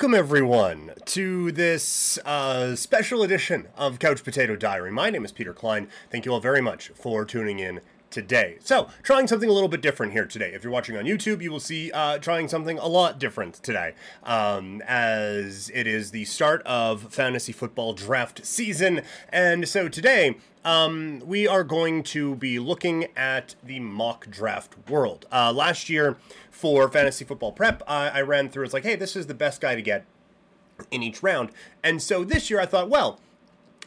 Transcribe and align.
welcome 0.00 0.14
everyone 0.14 0.90
to 1.04 1.52
this 1.52 2.16
uh, 2.24 2.74
special 2.74 3.22
edition 3.22 3.68
of 3.76 3.98
Couch 3.98 4.24
Potato 4.24 4.56
Diary. 4.56 4.90
My 4.90 5.10
name 5.10 5.26
is 5.26 5.30
Peter 5.30 5.52
Klein. 5.52 5.88
Thank 6.10 6.24
you 6.24 6.32
all 6.32 6.40
very 6.40 6.62
much 6.62 6.88
for 6.94 7.26
tuning 7.26 7.58
in 7.58 7.82
today. 8.10 8.58
So, 8.60 8.88
trying 9.02 9.26
something 9.26 9.48
a 9.48 9.52
little 9.52 9.68
bit 9.68 9.80
different 9.80 10.12
here 10.12 10.26
today. 10.26 10.52
If 10.52 10.64
you're 10.64 10.72
watching 10.72 10.96
on 10.96 11.04
YouTube, 11.04 11.42
you 11.42 11.50
will 11.50 11.60
see 11.60 11.90
uh, 11.92 12.18
trying 12.18 12.48
something 12.48 12.78
a 12.78 12.86
lot 12.86 13.18
different 13.18 13.54
today, 13.54 13.94
um, 14.24 14.82
as 14.86 15.70
it 15.74 15.86
is 15.86 16.10
the 16.10 16.24
start 16.24 16.62
of 16.62 17.12
fantasy 17.12 17.52
football 17.52 17.92
draft 17.92 18.44
season. 18.44 19.02
And 19.30 19.68
so 19.68 19.88
today, 19.88 20.36
um, 20.64 21.22
we 21.24 21.48
are 21.48 21.64
going 21.64 22.02
to 22.04 22.34
be 22.36 22.58
looking 22.58 23.06
at 23.16 23.54
the 23.62 23.80
mock 23.80 24.28
draft 24.28 24.74
world. 24.88 25.26
Uh, 25.32 25.52
last 25.52 25.88
year, 25.88 26.16
for 26.50 26.88
fantasy 26.90 27.24
football 27.24 27.52
prep, 27.52 27.82
I, 27.86 28.08
I 28.08 28.22
ran 28.22 28.48
through. 28.50 28.64
It's 28.64 28.74
like, 28.74 28.84
hey, 28.84 28.96
this 28.96 29.16
is 29.16 29.26
the 29.26 29.34
best 29.34 29.60
guy 29.60 29.74
to 29.74 29.82
get 29.82 30.04
in 30.90 31.02
each 31.02 31.22
round. 31.22 31.50
And 31.82 32.02
so 32.02 32.24
this 32.24 32.50
year, 32.50 32.60
I 32.60 32.66
thought, 32.66 32.90
well, 32.90 33.20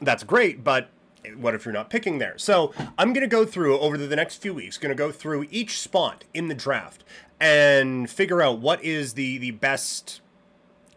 that's 0.01 0.23
great, 0.23 0.63
but 0.63 0.89
what 1.37 1.55
if 1.55 1.65
you're 1.65 1.73
not 1.73 1.89
picking 1.89 2.19
there? 2.19 2.37
So 2.37 2.73
I'm 2.97 3.13
going 3.13 3.21
to 3.21 3.27
go 3.27 3.45
through 3.45 3.79
over 3.79 3.97
the 3.97 4.15
next 4.15 4.41
few 4.41 4.53
weeks, 4.53 4.77
going 4.77 4.89
to 4.89 4.95
go 4.95 5.11
through 5.11 5.47
each 5.49 5.79
spot 5.79 6.23
in 6.33 6.47
the 6.47 6.55
draft 6.55 7.03
and 7.39 8.09
figure 8.09 8.41
out 8.41 8.59
what 8.59 8.83
is 8.83 9.13
the 9.13 9.37
the 9.37 9.51
best 9.51 10.21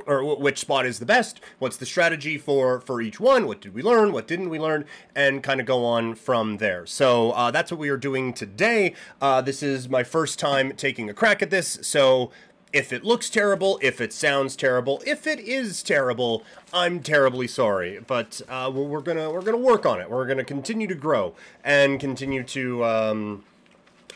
or 0.07 0.37
which 0.37 0.59
spot 0.59 0.87
is 0.87 0.99
the 0.99 1.07
best 1.07 1.41
what's 1.59 1.77
the 1.79 1.87
strategy 1.87 2.39
for 2.39 2.81
for 2.81 3.01
each 3.01 3.19
one 3.19 3.47
what 3.47 3.61
did 3.61 3.75
we 3.75 3.83
learn 3.83 4.13
what 4.13 4.29
didn't 4.29 4.51
we 4.51 4.59
learn 4.59 4.85
and 5.15 5.43
kind 5.43 5.59
of 5.59 5.67
go 5.67 5.85
on 5.85 6.15
from 6.15 6.59
there 6.59 6.87
so 6.87 7.33
uh, 7.33 7.51
that's 7.51 7.71
what 7.71 7.81
we 7.81 7.89
are 7.89 7.97
doing 7.97 8.33
today 8.33 8.95
uh, 9.21 9.41
this 9.41 9.63
is 9.63 9.89
my 9.89 10.05
first 10.05 10.39
time 10.39 10.73
taking 10.77 11.09
a 11.11 11.15
crack 11.15 11.43
at 11.43 11.51
this 11.51 11.79
so 11.83 12.31
if 12.77 12.93
it 12.93 13.05
looks 13.05 13.31
terrible, 13.31 13.79
if 13.81 14.03
it 14.03 14.13
sounds 14.13 14.55
terrible, 14.55 15.03
if 15.07 15.27
it 15.27 15.41
is 15.41 15.83
terrible, 15.83 16.45
I'm 16.75 17.01
terribly 17.01 17.49
sorry. 17.49 18.01
But 18.07 18.43
uh, 18.51 18.71
we're, 18.73 19.01
gonna 19.01 19.31
we're 19.31 19.41
gonna 19.41 19.57
work 19.57 19.87
on 19.87 19.99
it. 19.99 20.11
We're 20.11 20.27
gonna 20.27 20.45
continue 20.45 20.87
to 20.87 20.95
grow 20.95 21.35
and 21.65 21.99
continue 21.99 22.43
to. 22.45 22.85
Um, 22.85 23.45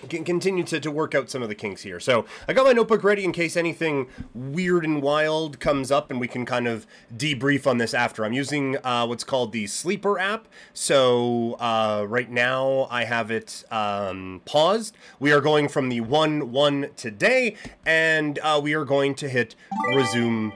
can 0.08 0.24
continue 0.24 0.64
to, 0.64 0.80
to 0.80 0.90
work 0.90 1.14
out 1.14 1.30
some 1.30 1.42
of 1.42 1.48
the 1.48 1.54
kinks 1.54 1.82
here. 1.82 2.00
So 2.00 2.24
I 2.48 2.52
got 2.52 2.64
my 2.66 2.72
notebook 2.72 3.04
ready 3.04 3.24
in 3.24 3.32
case 3.32 3.56
anything 3.56 4.08
weird 4.34 4.84
and 4.84 5.02
wild 5.02 5.60
comes 5.60 5.90
up, 5.90 6.10
and 6.10 6.20
we 6.20 6.28
can 6.28 6.46
kind 6.46 6.66
of 6.66 6.86
debrief 7.14 7.66
on 7.66 7.78
this 7.78 7.94
after. 7.94 8.24
I'm 8.24 8.32
using 8.32 8.76
uh, 8.84 9.06
what's 9.06 9.24
called 9.24 9.52
the 9.52 9.66
Sleeper 9.66 10.18
app. 10.18 10.48
So 10.72 11.54
uh, 11.54 12.06
right 12.08 12.30
now 12.30 12.86
I 12.90 13.04
have 13.04 13.30
it 13.30 13.64
um, 13.70 14.40
paused. 14.44 14.96
We 15.18 15.32
are 15.32 15.40
going 15.40 15.68
from 15.68 15.88
the 15.88 16.00
1 16.00 16.50
1 16.52 16.90
today, 16.96 17.56
and 17.84 18.38
uh, 18.42 18.60
we 18.62 18.74
are 18.74 18.84
going 18.84 19.14
to 19.16 19.28
hit 19.28 19.54
resume. 19.94 20.52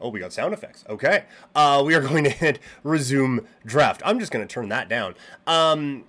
Oh, 0.00 0.08
we 0.08 0.18
got 0.18 0.32
sound 0.32 0.54
effects. 0.54 0.84
Okay. 0.88 1.24
Uh, 1.54 1.82
we 1.84 1.94
are 1.94 2.00
going 2.08 2.24
to 2.24 2.30
hit 2.30 2.58
resume 2.82 3.40
draft. 3.64 4.02
I'm 4.04 4.18
just 4.18 4.32
going 4.32 4.46
to 4.46 4.52
turn 4.52 4.68
that 4.70 4.88
down. 4.88 5.14
Um, 5.46 6.04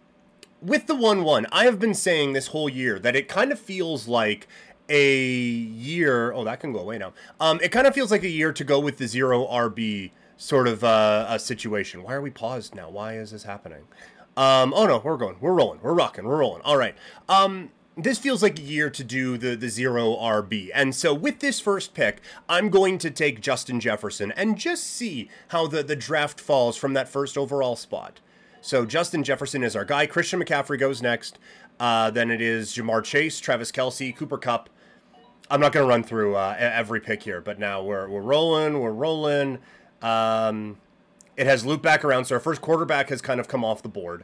with 0.62 0.88
the 0.88 0.96
1 0.96 1.24
1, 1.24 1.48
I 1.52 1.66
have 1.66 1.80
been 1.80 1.94
saying 1.94 2.34
this 2.34 2.48
whole 2.48 2.70
year 2.70 3.00
that 3.00 3.16
it 3.16 3.28
kind 3.28 3.52
of 3.52 3.60
feels 3.60 4.08
like 4.08 4.48
a 4.90 5.18
year. 5.18 6.32
Oh, 6.34 6.44
that 6.44 6.60
can 6.60 6.74
go 6.74 6.80
away 6.80 6.98
now. 6.98 7.14
Um, 7.40 7.60
it 7.64 7.72
kind 7.72 7.88
of 7.88 7.96
feels 7.96 8.12
like 8.12 8.24
a 8.24 8.30
year 8.30 8.54
to 8.54 8.64
go 8.64 8.80
with 8.80 8.98
the 8.98 9.08
zero 9.08 9.46
RB 9.48 10.12
sort 10.38 10.68
of 10.68 10.84
uh, 10.84 11.26
a 11.30 11.40
situation. 11.40 12.04
Why 12.04 12.14
are 12.14 12.22
we 12.22 12.30
paused 12.30 12.76
now? 12.76 12.90
Why 12.90 13.18
is 13.18 13.32
this 13.32 13.44
happening? 13.44 13.84
Um, 14.38 14.74
oh 14.76 14.86
no, 14.86 15.02
we're 15.04 15.18
going. 15.18 15.38
We're 15.40 15.54
rolling. 15.54 15.80
We're 15.82 15.94
rocking. 15.94 16.26
We're 16.26 16.38
rolling. 16.38 16.62
All 16.64 16.78
right. 16.78 16.96
Um, 17.28 17.72
this 17.98 18.18
feels 18.18 18.42
like 18.42 18.58
a 18.58 18.62
year 18.62 18.90
to 18.90 19.04
do 19.04 19.38
the 19.38 19.56
the 19.56 19.70
zero 19.70 20.16
RB. 20.16 20.70
And 20.74 20.96
so 20.96 21.14
with 21.14 21.40
this 21.40 21.60
first 21.60 21.94
pick, 21.94 22.22
I'm 22.48 22.70
going 22.70 22.98
to 23.00 23.12
take 23.12 23.42
Justin 23.42 23.80
Jefferson 23.80 24.32
and 24.34 24.58
just 24.58 24.84
see 24.86 25.30
how 25.50 25.68
the, 25.68 25.84
the 25.84 25.96
draft 25.96 26.40
falls 26.40 26.78
from 26.78 26.94
that 26.94 27.10
first 27.10 27.38
overall 27.38 27.76
spot. 27.76 28.20
So 28.62 28.86
Justin 28.86 29.24
Jefferson 29.24 29.64
is 29.64 29.76
our 29.76 29.86
guy. 29.86 30.06
Christian 30.06 30.42
McCaffrey 30.42 30.80
goes 30.80 31.02
next. 31.02 31.40
Uh, 31.80 32.12
then 32.12 32.30
it 32.30 32.42
is 32.42 32.74
Ja'Marr 32.76 33.04
Chase, 33.04 33.40
Travis 33.40 33.72
Kelce, 33.72 34.16
Cooper 34.16 34.38
Kupp. 34.38 34.70
I'm 35.50 35.60
not 35.60 35.74
going 35.74 35.84
to 35.84 35.90
run 35.90 36.04
through 36.04 36.36
uh, 36.36 36.56
every 36.58 37.02
pick 37.02 37.24
here, 37.24 37.42
but 37.42 37.60
now 37.60 37.84
we're 37.84 38.08
we're 38.08 38.22
rolling, 38.22 38.80
we're 38.80 38.92
rolling. 38.92 39.60
Um, 40.02 40.78
it 41.36 41.46
has 41.46 41.66
looped 41.66 41.84
back 41.84 42.06
around, 42.06 42.26
so 42.26 42.36
our 42.36 42.40
first 42.40 42.62
quarterback 42.62 43.10
has 43.10 43.22
kind 43.22 43.40
of 43.40 43.48
come 43.48 43.66
off 43.66 43.82
the 43.82 43.90
board. 43.90 44.24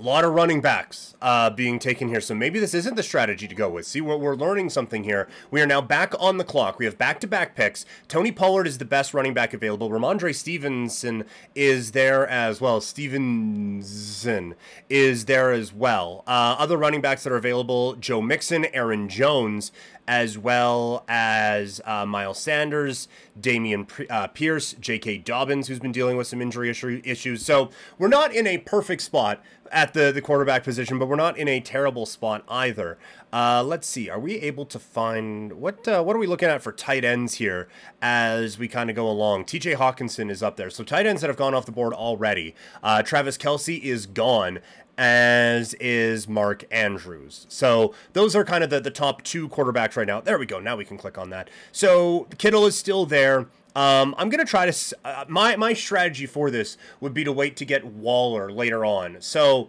A 0.00 0.02
lot 0.02 0.24
of 0.24 0.32
running 0.32 0.62
backs 0.62 1.14
uh, 1.20 1.50
being 1.50 1.78
taken 1.78 2.08
here, 2.08 2.22
so 2.22 2.34
maybe 2.34 2.58
this 2.58 2.72
isn't 2.72 2.94
the 2.94 3.02
strategy 3.02 3.46
to 3.46 3.54
go 3.54 3.68
with. 3.68 3.84
See, 3.84 4.00
we're, 4.00 4.16
we're 4.16 4.34
learning 4.34 4.70
something 4.70 5.04
here. 5.04 5.28
We 5.50 5.60
are 5.60 5.66
now 5.66 5.82
back 5.82 6.14
on 6.18 6.38
the 6.38 6.44
clock. 6.44 6.78
We 6.78 6.86
have 6.86 6.96
back-to-back 6.96 7.54
picks. 7.54 7.84
Tony 8.08 8.32
Pollard 8.32 8.66
is 8.66 8.78
the 8.78 8.86
best 8.86 9.12
running 9.12 9.34
back 9.34 9.52
available. 9.52 9.90
Rhamondre 9.90 10.34
Stevenson 10.34 11.24
is 11.54 11.92
there 11.92 12.26
as 12.26 12.62
well. 12.62 12.80
Stevenson 12.80 14.54
is 14.88 15.26
there 15.26 15.52
as 15.52 15.74
well. 15.74 16.24
Uh, 16.26 16.56
other 16.58 16.78
running 16.78 17.02
backs 17.02 17.24
that 17.24 17.32
are 17.34 17.36
available: 17.36 17.94
Joe 17.96 18.22
Mixon, 18.22 18.64
Aaron 18.72 19.06
Jones, 19.06 19.70
as 20.08 20.38
well 20.38 21.04
as 21.08 21.82
uh, 21.84 22.06
Miles 22.06 22.38
Sanders, 22.38 23.06
Dameon 23.38 23.86
uh, 24.10 24.28
Pierce, 24.28 24.72
J.K. 24.72 25.18
Dobbins, 25.18 25.68
who's 25.68 25.78
been 25.78 25.92
dealing 25.92 26.16
with 26.16 26.26
some 26.26 26.40
injury 26.40 26.70
issue, 26.70 27.02
issues. 27.04 27.44
So 27.44 27.70
we're 27.98 28.08
not 28.08 28.34
in 28.34 28.46
a 28.46 28.58
perfect 28.58 29.02
spot 29.02 29.42
at 29.70 29.94
the, 29.94 30.12
the 30.12 30.20
quarterback 30.20 30.64
position, 30.64 30.98
but 30.98 31.06
we're 31.06 31.16
not 31.16 31.38
in 31.38 31.48
a 31.48 31.60
terrible 31.60 32.06
spot 32.06 32.44
either. 32.48 32.98
Uh, 33.32 33.62
let's 33.64 33.86
see. 33.86 34.10
Are 34.10 34.18
we 34.18 34.36
able 34.36 34.66
to 34.66 34.78
find 34.78 35.52
what 35.52 35.86
uh, 35.86 36.02
what 36.02 36.16
are 36.16 36.18
we 36.18 36.26
looking 36.26 36.48
at 36.48 36.62
for 36.62 36.72
tight 36.72 37.04
ends 37.04 37.34
here 37.34 37.68
as 38.02 38.58
we 38.58 38.66
kind 38.66 38.90
of 38.90 38.96
go 38.96 39.08
along? 39.08 39.44
T.J. 39.44 39.74
Hockenson 39.74 40.30
is 40.30 40.42
up 40.42 40.56
there, 40.56 40.70
so 40.70 40.82
tight 40.82 41.06
ends 41.06 41.20
that 41.20 41.28
have 41.28 41.36
gone 41.36 41.54
off 41.54 41.66
the 41.66 41.72
board 41.72 41.92
already. 41.92 42.54
Uh, 42.82 43.02
Travis 43.02 43.38
Kelce 43.38 43.80
is 43.80 44.06
gone, 44.06 44.58
as 44.98 45.74
is 45.74 46.28
Mark 46.28 46.64
Andrews. 46.70 47.46
So 47.48 47.94
those 48.12 48.34
are 48.34 48.44
kind 48.44 48.64
of 48.64 48.70
the, 48.70 48.80
the 48.80 48.90
top 48.90 49.22
two 49.22 49.48
quarterbacks 49.48 49.96
right 49.96 50.06
now. 50.06 50.20
There 50.20 50.38
we 50.38 50.46
go. 50.46 50.58
Now 50.58 50.76
we 50.76 50.84
can 50.84 50.98
click 50.98 51.16
on 51.16 51.30
that. 51.30 51.48
So 51.70 52.26
Kittle 52.38 52.66
is 52.66 52.76
still 52.76 53.06
there. 53.06 53.46
Um, 53.76 54.14
I'm 54.18 54.28
gonna 54.28 54.44
try 54.44 54.70
to. 54.70 54.96
Uh, 55.04 55.24
my 55.28 55.56
my 55.56 55.72
strategy 55.72 56.26
for 56.26 56.50
this 56.50 56.76
would 57.00 57.14
be 57.14 57.24
to 57.24 57.32
wait 57.32 57.56
to 57.56 57.64
get 57.64 57.84
Waller 57.84 58.50
later 58.50 58.84
on. 58.84 59.18
So 59.20 59.68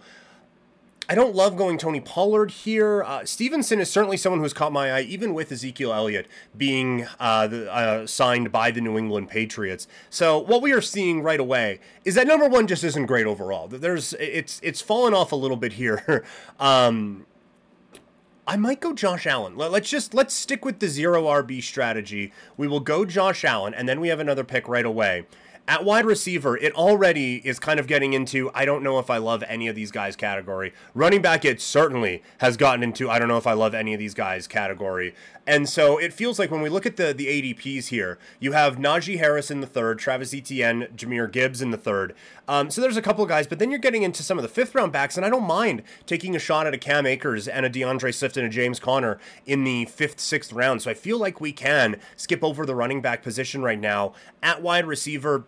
I 1.12 1.14
don't 1.16 1.36
love 1.36 1.58
going 1.58 1.78
Tony 1.78 2.00
Pollard 2.00 2.52
here. 2.52 3.04
Uh, 3.04 3.26
Stevenson 3.26 3.82
is 3.82 3.90
certainly 3.90 4.16
someone 4.16 4.40
who's 4.40 4.54
caught 4.54 4.72
my 4.72 4.94
eye, 4.94 5.02
even 5.02 5.34
with 5.34 5.52
Ezekiel 5.52 5.92
Elliott 5.94 6.26
being 6.56 7.06
uh, 7.20 7.48
the, 7.48 7.70
uh, 7.70 8.08
signed 8.08 8.52
by 8.52 8.72
the 8.72 8.80
New 8.80 8.98
England 8.98 9.28
Patriots. 9.28 9.90
So 10.10 10.40
what 10.40 10.62
we 10.62 10.72
are 10.72 10.80
seeing 10.80 11.22
right 11.22 11.40
away 11.40 11.82
is 12.06 12.16
that 12.16 12.28
number 12.28 12.48
one 12.48 12.66
just 12.66 12.86
isn't 12.86 13.08
great 13.08 13.26
overall. 13.26 13.68
There's 13.68 14.14
it's 14.14 14.62
it's 14.64 14.80
fallen 14.80 15.14
off 15.14 15.34
a 15.34 15.36
little 15.36 15.58
bit 15.58 15.74
here. 15.74 16.24
um, 16.62 17.26
I 18.52 18.58
might 18.58 18.82
go 18.82 18.92
Josh 18.92 19.26
Allen. 19.26 19.56
Let's 19.56 19.90
just 19.90 20.14
let's 20.14 20.34
stick 20.34 20.66
with 20.66 20.80
the 20.80 20.90
zero 20.90 21.24
RB 21.24 21.64
strategy. 21.64 22.34
We 22.58 22.68
will 22.68 22.82
go 22.82 23.06
Josh 23.06 23.46
Allen, 23.46 23.74
and 23.74 23.88
then 23.88 24.02
we 24.02 24.10
have 24.10 24.20
another 24.20 24.44
pick 24.44 24.68
right 24.68 24.86
away. 24.86 25.26
At 25.72 25.86
wide 25.86 26.04
receiver, 26.04 26.58
it 26.58 26.74
already 26.74 27.38
is 27.48 27.58
kind 27.58 27.80
of 27.80 27.88
getting 27.88 28.12
into 28.12 28.52
I 28.54 28.66
don't 28.66 28.84
know 28.84 29.00
if 29.00 29.10
I 29.10 29.20
love 29.20 29.42
any 29.48 29.70
of 29.70 29.76
these 29.76 29.90
guys 29.90 30.18
category. 30.18 30.74
Running 30.94 31.22
back, 31.22 31.46
it 31.46 31.62
certainly 31.62 32.22
has 32.40 32.58
gotten 32.58 32.84
into 32.84 33.10
I 33.10 33.20
don't 33.20 33.30
know 33.30 33.38
if 33.38 33.48
I 33.48 33.54
love 33.54 33.74
any 33.74 33.94
of 33.94 34.00
these 34.00 34.14
guys 34.14 34.48
category. 34.48 35.16
And 35.48 35.70
so 35.70 35.98
it 35.98 36.12
feels 36.12 36.38
like 36.38 36.52
when 36.52 36.62
we 36.62 36.68
look 36.68 36.86
at 36.86 36.98
the 36.98 37.14
the 37.14 37.28
ADPs 37.28 37.88
here, 37.88 38.20
you 38.38 38.52
have 38.52 38.76
Najee 38.76 39.18
Harris 39.18 39.50
in 39.50 39.62
the 39.62 39.66
third, 39.66 39.98
Travis 39.98 40.34
Etienne, 40.34 40.88
Jahmyr 40.94 41.32
Gibbs 41.32 41.62
in 41.62 41.72
the 41.72 41.78
third. 41.78 42.16
Um, 42.50 42.70
so 42.70 42.82
there's 42.82 42.98
a 42.98 43.02
couple 43.02 43.26
guys, 43.26 43.48
but 43.48 43.58
then 43.58 43.72
you're 43.72 43.80
getting 43.80 44.04
into 44.04 44.24
some 44.24 44.38
of 44.38 44.42
the 44.42 44.50
fifth 44.50 44.76
round 44.76 44.92
backs, 44.92 45.16
and 45.16 45.26
I 45.26 45.30
don't 45.30 45.48
mind 45.48 45.84
taking 46.06 46.36
a 46.36 46.40
shot 46.40 46.68
at 46.68 46.74
a 46.74 46.78
Cam 46.78 47.06
Akers 47.06 47.48
and 47.48 47.66
a 47.66 47.70
D'Andre 47.70 48.12
Swift 48.12 48.36
and 48.36 48.46
a 48.46 48.50
James 48.50 48.78
Conner 48.78 49.20
in 49.46 49.64
the 49.64 49.86
fifth, 49.86 50.20
sixth 50.20 50.52
round. 50.52 50.82
So 50.82 50.92
I 50.92 50.96
feel 50.96 51.18
like 51.18 51.40
we 51.40 51.54
can 51.54 51.96
skip 52.18 52.44
over 52.44 52.66
the 52.66 52.76
running 52.76 53.02
back 53.02 53.24
position 53.24 53.64
right 53.64 53.80
now 53.80 54.12
at 54.44 54.62
wide 54.62 54.86
receiver 54.86 55.46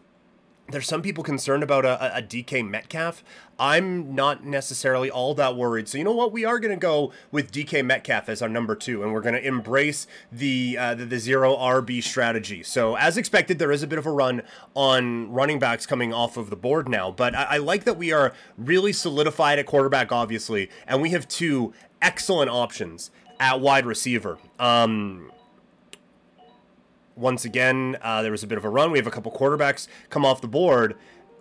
there's 0.73 0.87
some 0.87 1.01
people 1.01 1.23
concerned 1.23 1.63
about 1.63 1.85
a, 1.85 2.17
a, 2.17 2.21
DK 2.21 2.67
Metcalf. 2.67 3.23
I'm 3.59 4.13
not 4.15 4.43
necessarily 4.43 5.09
all 5.09 5.35
that 5.35 5.55
worried. 5.55 5.87
So 5.87 5.97
you 5.97 6.03
know 6.03 6.11
what? 6.11 6.31
We 6.31 6.43
are 6.43 6.59
going 6.59 6.73
to 6.73 6.79
go 6.79 7.13
with 7.31 7.51
DK 7.51 7.85
Metcalf 7.85 8.27
as 8.27 8.41
our 8.41 8.49
number 8.49 8.75
two, 8.75 9.03
and 9.03 9.13
we're 9.13 9.21
going 9.21 9.35
to 9.35 9.47
embrace 9.47 10.07
the, 10.31 10.75
uh, 10.77 10.95
the, 10.95 11.05
the 11.05 11.19
zero 11.19 11.55
RB 11.55 12.03
strategy. 12.03 12.63
So 12.63 12.95
as 12.95 13.17
expected, 13.17 13.59
there 13.59 13.71
is 13.71 13.83
a 13.83 13.87
bit 13.87 13.99
of 13.99 14.07
a 14.07 14.11
run 14.11 14.41
on 14.73 15.31
running 15.31 15.59
backs 15.59 15.85
coming 15.85 16.11
off 16.11 16.35
of 16.37 16.49
the 16.49 16.55
board 16.55 16.89
now, 16.89 17.11
but 17.11 17.35
I, 17.35 17.43
I 17.43 17.57
like 17.57 17.83
that 17.83 17.97
we 17.97 18.11
are 18.11 18.33
really 18.57 18.91
solidified 18.91 19.59
at 19.59 19.67
quarterback, 19.67 20.11
obviously, 20.11 20.69
and 20.87 21.01
we 21.01 21.11
have 21.11 21.27
two 21.27 21.71
excellent 22.01 22.49
options 22.49 23.11
at 23.39 23.61
wide 23.61 23.85
receiver. 23.85 24.39
Um, 24.59 25.31
once 27.15 27.45
again, 27.45 27.97
uh, 28.01 28.21
there 28.21 28.31
was 28.31 28.43
a 28.43 28.47
bit 28.47 28.57
of 28.57 28.65
a 28.65 28.69
run. 28.69 28.91
We 28.91 28.97
have 28.97 29.07
a 29.07 29.11
couple 29.11 29.31
quarterbacks 29.31 29.87
come 30.09 30.25
off 30.25 30.41
the 30.41 30.47
board. 30.47 30.95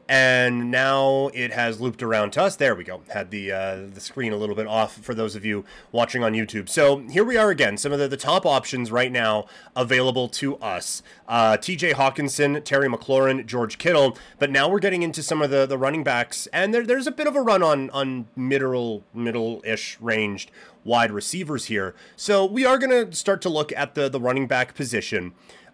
and 0.09 0.71
now 0.71 1.31
it 1.33 1.53
has 1.53 1.81
looped 1.81 2.03
around 2.03 2.33
to 2.33 2.43
us. 2.43 2.57
There 2.57 2.75
we 2.75 2.85
go. 2.85 3.03
Had 3.09 3.31
the 3.31 3.53
uh, 3.53 3.77
the 3.95 4.01
screen 4.01 4.33
a 4.33 4.37
little 4.37 4.55
bit 4.55 4.67
off 4.67 4.95
for 4.99 5.15
those 5.15 5.37
of 5.37 5.45
you 5.45 5.65
watching 5.91 6.23
on 6.25 6.33
YouTube. 6.35 6.69
So 6.69 6.99
here 7.09 7.25
we 7.25 7.37
are 7.37 7.51
again. 7.51 7.77
Some 7.79 7.93
of 7.93 7.99
the, 7.99 8.09
the 8.09 8.17
top 8.17 8.45
options 8.45 8.91
right 8.91 9.11
now 9.13 9.47
available 9.77 10.29
to 10.31 10.57
us: 10.59 11.03
uh, 11.29 11.57
T.J. 11.57 11.95
Hockenson, 11.95 12.63
Terry 12.65 12.89
McLaurin, 12.89 13.47
George 13.47 13.79
Kittle. 13.79 14.19
But 14.39 14.51
now 14.51 14.69
we're 14.69 14.81
getting 14.81 15.03
into 15.03 15.23
some 15.23 15.41
of 15.41 15.51
the, 15.51 15.67
the 15.67 15.79
running 15.79 16.05
backs, 16.05 16.47
and 16.53 16.75
there, 16.75 16.85
there's 16.85 17.07
a 17.07 17.13
bit 17.13 17.27
of 17.27 17.37
a 17.37 17.41
run 17.41 17.63
on 17.63 17.89
on 17.91 18.27
middle 18.37 19.05
middle 19.15 19.63
ish 19.65 19.99
ranged 20.01 20.51
wide 20.85 21.13
receivers 21.13 21.67
here. 21.67 21.95
So 22.17 22.45
we 22.45 22.67
are 22.67 22.77
going 22.77 22.91
to 22.91 23.17
start 23.17 23.41
to 23.43 23.49
look 23.49 23.73
at 23.73 23.95
the 23.95 24.09
the 24.09 24.21
running 24.21 24.47
back 24.47 24.75
position. 24.75 25.33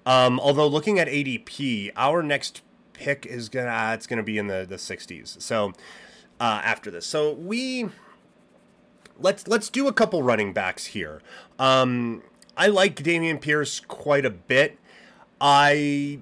Um, 0.08 0.40
although 0.40 0.66
looking 0.66 0.98
at 0.98 1.06
ADP, 1.06 1.92
our 1.94 2.22
next 2.22 2.62
pick 2.94 3.26
is 3.26 3.50
gonna 3.50 3.70
uh, 3.70 3.92
it's 3.92 4.06
gonna 4.06 4.22
be 4.22 4.38
in 4.38 4.46
the 4.46 4.64
the 4.66 4.76
60s. 4.76 5.40
So 5.42 5.74
uh, 6.40 6.62
after 6.64 6.90
this, 6.90 7.04
so 7.04 7.34
we 7.34 7.90
let's 9.20 9.46
let's 9.46 9.68
do 9.68 9.86
a 9.86 9.92
couple 9.92 10.22
running 10.22 10.54
backs 10.54 10.86
here. 10.86 11.20
Um, 11.58 12.22
I 12.56 12.68
like 12.68 12.96
Dameon 12.96 13.38
Pierce 13.38 13.80
quite 13.80 14.24
a 14.24 14.30
bit. 14.30 14.78
I 15.42 16.20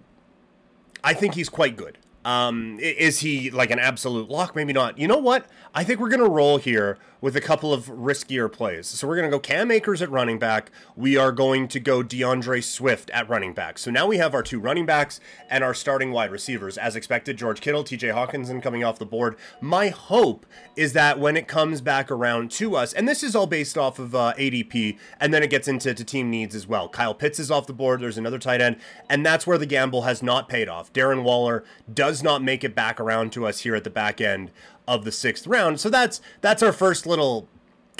I 1.04 1.14
think 1.14 1.34
he's 1.34 1.48
quite 1.48 1.76
good. 1.76 1.96
Um, 2.26 2.78
is 2.80 3.20
he 3.20 3.50
like 3.50 3.70
an 3.70 3.78
absolute 3.78 4.28
lock? 4.28 4.56
Maybe 4.56 4.72
not. 4.72 4.98
You 4.98 5.06
know 5.06 5.16
what? 5.16 5.46
I 5.72 5.84
think 5.84 6.00
we're 6.00 6.08
gonna 6.08 6.28
roll 6.28 6.58
here 6.58 6.98
with 7.20 7.34
a 7.36 7.40
couple 7.40 7.72
of 7.72 7.86
riskier 7.86 8.50
plays. 8.50 8.86
So 8.86 9.06
we're 9.08 9.16
going 9.16 9.28
to 9.28 9.34
go 9.34 9.40
Cam 9.40 9.70
Akers 9.70 10.02
at 10.02 10.10
running 10.10 10.38
back. 10.38 10.70
We 10.94 11.16
are 11.16 11.32
going 11.32 11.68
to 11.68 11.80
go 11.80 12.02
D'Andre 12.02 12.60
Swift 12.60 13.10
at 13.10 13.28
running 13.28 13.52
back. 13.54 13.78
So 13.78 13.90
now 13.90 14.06
we 14.06 14.18
have 14.18 14.34
our 14.34 14.42
two 14.42 14.60
running 14.60 14.86
backs 14.86 15.18
and 15.48 15.64
our 15.64 15.74
starting 15.74 16.12
wide 16.12 16.30
receivers. 16.30 16.76
As 16.78 16.94
expected, 16.94 17.36
George 17.36 17.60
Kittle, 17.60 17.84
TJ 17.84 18.14
Hockenson 18.14 18.62
coming 18.62 18.84
off 18.84 18.98
the 18.98 19.06
board. 19.06 19.36
My 19.60 19.88
hope 19.88 20.46
is 20.76 20.92
that 20.92 21.18
when 21.18 21.36
it 21.36 21.48
comes 21.48 21.80
back 21.80 22.10
around 22.10 22.50
to 22.52 22.76
us, 22.76 22.92
and 22.92 23.08
this 23.08 23.22
is 23.22 23.34
all 23.34 23.46
based 23.46 23.78
off 23.78 23.98
of 23.98 24.14
uh, 24.14 24.34
ADP, 24.38 24.98
and 25.18 25.32
then 25.32 25.42
it 25.42 25.50
gets 25.50 25.68
into 25.68 25.94
team 25.94 26.30
needs 26.30 26.54
as 26.54 26.66
well. 26.66 26.88
Kyle 26.88 27.14
Pitts 27.14 27.40
is 27.40 27.50
off 27.50 27.66
the 27.66 27.72
board. 27.72 28.00
There's 28.00 28.18
another 28.18 28.38
tight 28.38 28.60
end, 28.60 28.76
and 29.08 29.24
that's 29.24 29.46
where 29.46 29.58
the 29.58 29.66
gamble 29.66 30.02
has 30.02 30.22
not 30.22 30.48
paid 30.48 30.68
off. 30.68 30.92
Darren 30.92 31.22
Waller 31.22 31.64
does 31.92 32.15
not 32.22 32.42
make 32.42 32.64
it 32.64 32.74
back 32.74 33.00
around 33.00 33.32
to 33.32 33.46
us 33.46 33.60
here 33.60 33.74
at 33.74 33.84
the 33.84 33.90
back 33.90 34.20
end 34.20 34.50
of 34.86 35.04
the 35.04 35.12
sixth 35.12 35.46
round. 35.46 35.80
So 35.80 35.90
that's 35.90 36.20
that's 36.40 36.62
our 36.62 36.72
first 36.72 37.06
little 37.06 37.48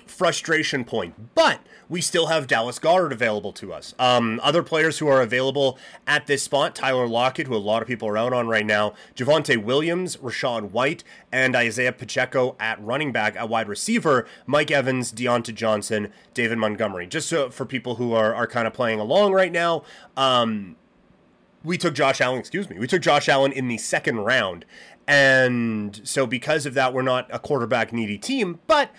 frustration 0.07 0.85
point. 0.85 1.35
But 1.35 1.61
we 1.89 2.01
still 2.01 2.27
have 2.27 2.47
Dallas 2.47 2.79
Goedert 2.79 3.13
available 3.13 3.53
to 3.55 3.73
us. 3.73 3.95
Um, 3.99 4.41
other 4.43 4.63
players 4.63 4.99
who 4.99 5.09
are 5.09 5.21
available 5.21 5.79
at 6.07 6.27
this 6.27 6.43
spot 6.43 6.75
Tyler 6.75 7.07
Lockett, 7.07 7.47
who 7.47 7.55
a 7.55 7.59
lot 7.59 7.83
of 7.83 7.89
people 7.89 8.09
are 8.09 8.19
out 8.19 8.33
on 8.33 8.49
right 8.49 8.67
now, 8.67 8.95
Javonte 9.15 9.63
Williams, 9.63 10.17
Rachaad 10.17 10.71
White, 10.71 11.05
and 11.31 11.55
Isaiah 11.55 11.93
Pacheco 11.93 12.57
at 12.59 12.83
running 12.83 13.12
back, 13.12 13.37
at 13.37 13.49
wide 13.49 13.69
receiver, 13.69 14.27
Mike 14.47 14.71
Evans, 14.71 15.12
Diontae 15.12 15.55
Johnson, 15.55 16.12
David 16.35 16.59
Montgomery. 16.59 17.07
Just 17.07 17.29
so 17.29 17.51
for 17.51 17.65
people 17.65 17.97
who 17.97 18.12
are, 18.12 18.35
are 18.35 18.47
kind 18.47 18.67
of 18.67 18.73
playing 18.73 19.01
along 19.01 19.33
right 19.33 19.53
now, 19.53 19.85
um, 20.17 20.77
we 21.67 21.77
took 21.77 21.95
Josh 21.95 22.21
Allen, 22.21 22.39
excuse 22.39 22.71
me, 22.71 22.79
we 22.79 22.87
took 22.87 23.03
Josh 23.03 23.29
Allen 23.29 23.53
in 23.53 23.67
the 23.69 23.77
second 23.77 24.19
round. 24.19 24.65
And 25.09 26.01
so 26.05 26.27
because 26.27 26.65
of 26.65 26.75
that, 26.75 26.95
we're 26.95 27.03
not 27.03 27.29
a 27.33 27.39
quarterback 27.39 27.93
needy 27.93 28.19
team, 28.19 28.61
but 28.67 28.91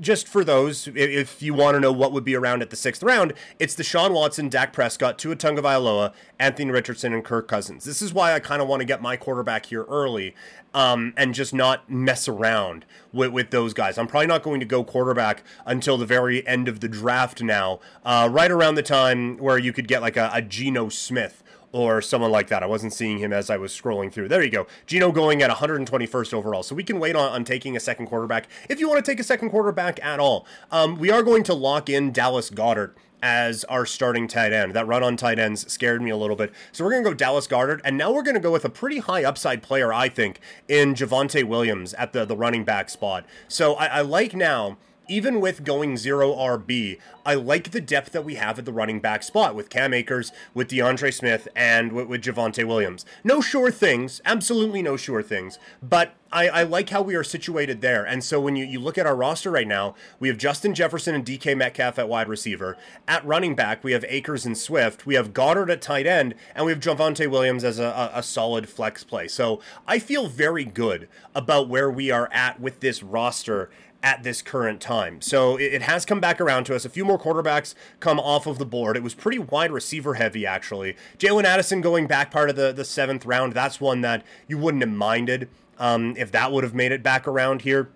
just 0.00 0.26
for 0.26 0.44
those, 0.44 0.88
if 0.94 1.42
you 1.42 1.54
want 1.54 1.74
to 1.74 1.80
know 1.80 1.92
what 1.92 2.12
would 2.12 2.24
be 2.24 2.34
around 2.34 2.62
at 2.62 2.70
the 2.70 2.76
sixth 2.76 3.02
round, 3.02 3.34
it's 3.58 3.74
the 3.74 3.82
Sean 3.82 4.12
Watson, 4.14 4.48
Dak 4.48 4.72
Prescott, 4.72 5.18
Tua 5.18 5.36
Tagovailoa, 5.36 6.12
Anthony 6.38 6.70
Richardson, 6.70 7.12
and 7.12 7.24
Kirk 7.24 7.48
Cousins. 7.48 7.84
This 7.84 8.00
is 8.00 8.12
why 8.12 8.32
I 8.32 8.40
kind 8.40 8.62
of 8.62 8.68
want 8.68 8.80
to 8.80 8.86
get 8.86 9.02
my 9.02 9.16
quarterback 9.16 9.66
here 9.66 9.84
early 9.84 10.34
um, 10.74 11.12
and 11.16 11.34
just 11.34 11.52
not 11.52 11.90
mess 11.90 12.28
around 12.28 12.86
with, 13.12 13.32
with 13.32 13.50
those 13.50 13.74
guys. 13.74 13.98
I'm 13.98 14.06
probably 14.06 14.26
not 14.28 14.42
going 14.42 14.60
to 14.60 14.66
go 14.66 14.82
quarterback 14.82 15.42
until 15.66 15.98
the 15.98 16.06
very 16.06 16.46
end 16.46 16.68
of 16.68 16.80
the 16.80 16.88
draft 16.88 17.42
now, 17.42 17.80
uh, 18.04 18.28
right 18.30 18.50
around 18.50 18.76
the 18.76 18.82
time 18.82 19.36
where 19.36 19.58
you 19.58 19.72
could 19.72 19.88
get 19.88 20.00
like 20.00 20.16
a, 20.16 20.30
a 20.32 20.40
Geno 20.40 20.88
Smith 20.88 21.41
or 21.72 22.00
someone 22.00 22.30
like 22.30 22.48
that. 22.48 22.62
I 22.62 22.66
wasn't 22.66 22.92
seeing 22.92 23.18
him 23.18 23.32
as 23.32 23.50
I 23.50 23.56
was 23.56 23.72
scrolling 23.72 24.12
through. 24.12 24.28
There 24.28 24.42
you 24.42 24.50
go. 24.50 24.66
Geno 24.86 25.10
going 25.10 25.42
at 25.42 25.50
121st 25.50 26.34
overall. 26.34 26.62
So 26.62 26.74
we 26.74 26.84
can 26.84 27.00
wait 27.00 27.16
on, 27.16 27.32
on 27.32 27.44
taking 27.44 27.76
a 27.76 27.80
second 27.80 28.06
quarterback 28.06 28.48
if 28.68 28.78
you 28.78 28.88
want 28.88 29.04
to 29.04 29.10
take 29.10 29.18
a 29.18 29.24
second 29.24 29.50
quarterback 29.50 30.02
at 30.04 30.20
all. 30.20 30.46
Um, 30.70 30.96
we 30.96 31.10
are 31.10 31.22
going 31.22 31.42
to 31.44 31.54
lock 31.54 31.88
in 31.88 32.12
Dallas 32.12 32.50
Goedert 32.50 32.94
as 33.22 33.64
our 33.64 33.86
starting 33.86 34.26
tight 34.26 34.52
end. 34.52 34.74
That 34.74 34.86
run 34.86 35.02
on 35.02 35.16
tight 35.16 35.38
ends 35.38 35.70
scared 35.72 36.02
me 36.02 36.10
a 36.10 36.16
little 36.16 36.36
bit. 36.36 36.52
So 36.72 36.84
we're 36.84 36.90
going 36.90 37.04
to 37.04 37.10
go 37.10 37.14
Dallas 37.14 37.46
Goedert, 37.46 37.80
and 37.84 37.96
now 37.96 38.12
we're 38.12 38.24
going 38.24 38.34
to 38.34 38.40
go 38.40 38.50
with 38.50 38.64
a 38.64 38.68
pretty 38.68 38.98
high 38.98 39.24
upside 39.24 39.62
player, 39.62 39.92
I 39.92 40.08
think, 40.08 40.40
in 40.68 40.94
Javonte 40.94 41.44
Williams 41.44 41.94
at 41.94 42.12
the, 42.12 42.24
the 42.24 42.36
running 42.36 42.64
back 42.64 42.90
spot. 42.90 43.24
So 43.46 43.74
I, 43.74 43.86
I 43.86 44.00
like 44.00 44.34
now 44.34 44.76
even 45.08 45.40
with 45.40 45.64
going 45.64 45.96
zero 45.96 46.32
RB, 46.32 46.98
I 47.24 47.34
like 47.34 47.70
the 47.70 47.80
depth 47.80 48.12
that 48.12 48.24
we 48.24 48.36
have 48.36 48.58
at 48.58 48.64
the 48.64 48.72
running 48.72 49.00
back 49.00 49.22
spot 49.22 49.54
with 49.54 49.70
Cam 49.70 49.94
Akers, 49.94 50.32
with 50.54 50.68
D'Andre 50.68 51.10
Smith, 51.10 51.48
and 51.54 51.92
with, 51.92 52.08
with 52.08 52.22
Javonte 52.22 52.64
Williams. 52.64 53.04
No 53.22 53.40
sure 53.40 53.70
things, 53.70 54.20
absolutely 54.24 54.82
no 54.82 54.96
sure 54.96 55.22
things, 55.22 55.58
but 55.82 56.14
I, 56.32 56.48
I, 56.48 56.62
like 56.62 56.88
how 56.88 57.02
we 57.02 57.14
are 57.14 57.22
situated 57.22 57.82
there. 57.82 58.04
And 58.04 58.24
so 58.24 58.40
when 58.40 58.56
you, 58.56 58.64
you 58.64 58.80
look 58.80 58.96
at 58.96 59.06
our 59.06 59.14
roster 59.14 59.50
right 59.50 59.68
now, 59.68 59.94
we 60.18 60.28
have 60.28 60.38
Justin 60.38 60.74
Jefferson 60.74 61.14
and 61.14 61.26
DK 61.26 61.54
Metcalf 61.56 61.98
at 61.98 62.08
wide 62.08 62.28
receiver. 62.28 62.78
At 63.06 63.24
running 63.26 63.54
back, 63.54 63.84
we 63.84 63.92
have 63.92 64.04
Akers 64.08 64.46
and 64.46 64.56
Swift. 64.56 65.04
We 65.04 65.14
have 65.14 65.34
Goedert 65.34 65.70
at 65.70 65.82
tight 65.82 66.06
end, 66.06 66.34
and 66.54 66.64
we 66.64 66.72
have 66.72 66.80
Javonte 66.80 67.30
Williams 67.30 67.64
as 67.64 67.78
a, 67.78 67.84
a, 67.84 68.10
a 68.14 68.22
solid 68.22 68.68
flex 68.68 69.04
play. 69.04 69.28
So 69.28 69.60
I 69.86 69.98
feel 69.98 70.28
very 70.28 70.64
good 70.64 71.06
about 71.34 71.68
where 71.68 71.90
we 71.90 72.10
are 72.10 72.30
at 72.32 72.58
with 72.58 72.80
this 72.80 73.02
roster 73.02 73.70
at 74.02 74.22
this 74.22 74.42
current 74.42 74.80
time. 74.80 75.20
So 75.20 75.56
it, 75.56 75.82
has 75.82 76.04
come 76.04 76.20
back 76.20 76.40
around 76.40 76.64
to 76.64 76.74
us. 76.74 76.84
A 76.84 76.88
few 76.88 77.04
more 77.04 77.18
quarterbacks 77.18 77.74
come 78.00 78.18
off 78.18 78.46
of 78.46 78.58
the 78.58 78.66
board. 78.66 78.96
It 78.96 79.02
was 79.02 79.14
pretty 79.14 79.38
wide 79.38 79.70
receiver 79.70 80.14
heavy, 80.14 80.44
actually. 80.44 80.96
Jalen 81.18 81.44
Addison 81.44 81.80
going 81.80 82.06
back 82.06 82.30
part 82.30 82.50
of 82.50 82.56
the, 82.56 82.72
the 82.72 82.84
seventh 82.84 83.24
round. 83.24 83.52
That's 83.52 83.80
one 83.80 84.00
that 84.00 84.24
you 84.48 84.58
wouldn't 84.58 84.82
have 84.82 84.92
minded 84.92 85.48
um, 85.78 86.14
if 86.16 86.32
that 86.32 86.52
would 86.52 86.64
have 86.64 86.74
made 86.74 86.92
it 86.92 87.02
back 87.02 87.28
around 87.28 87.62
here. 87.62 87.90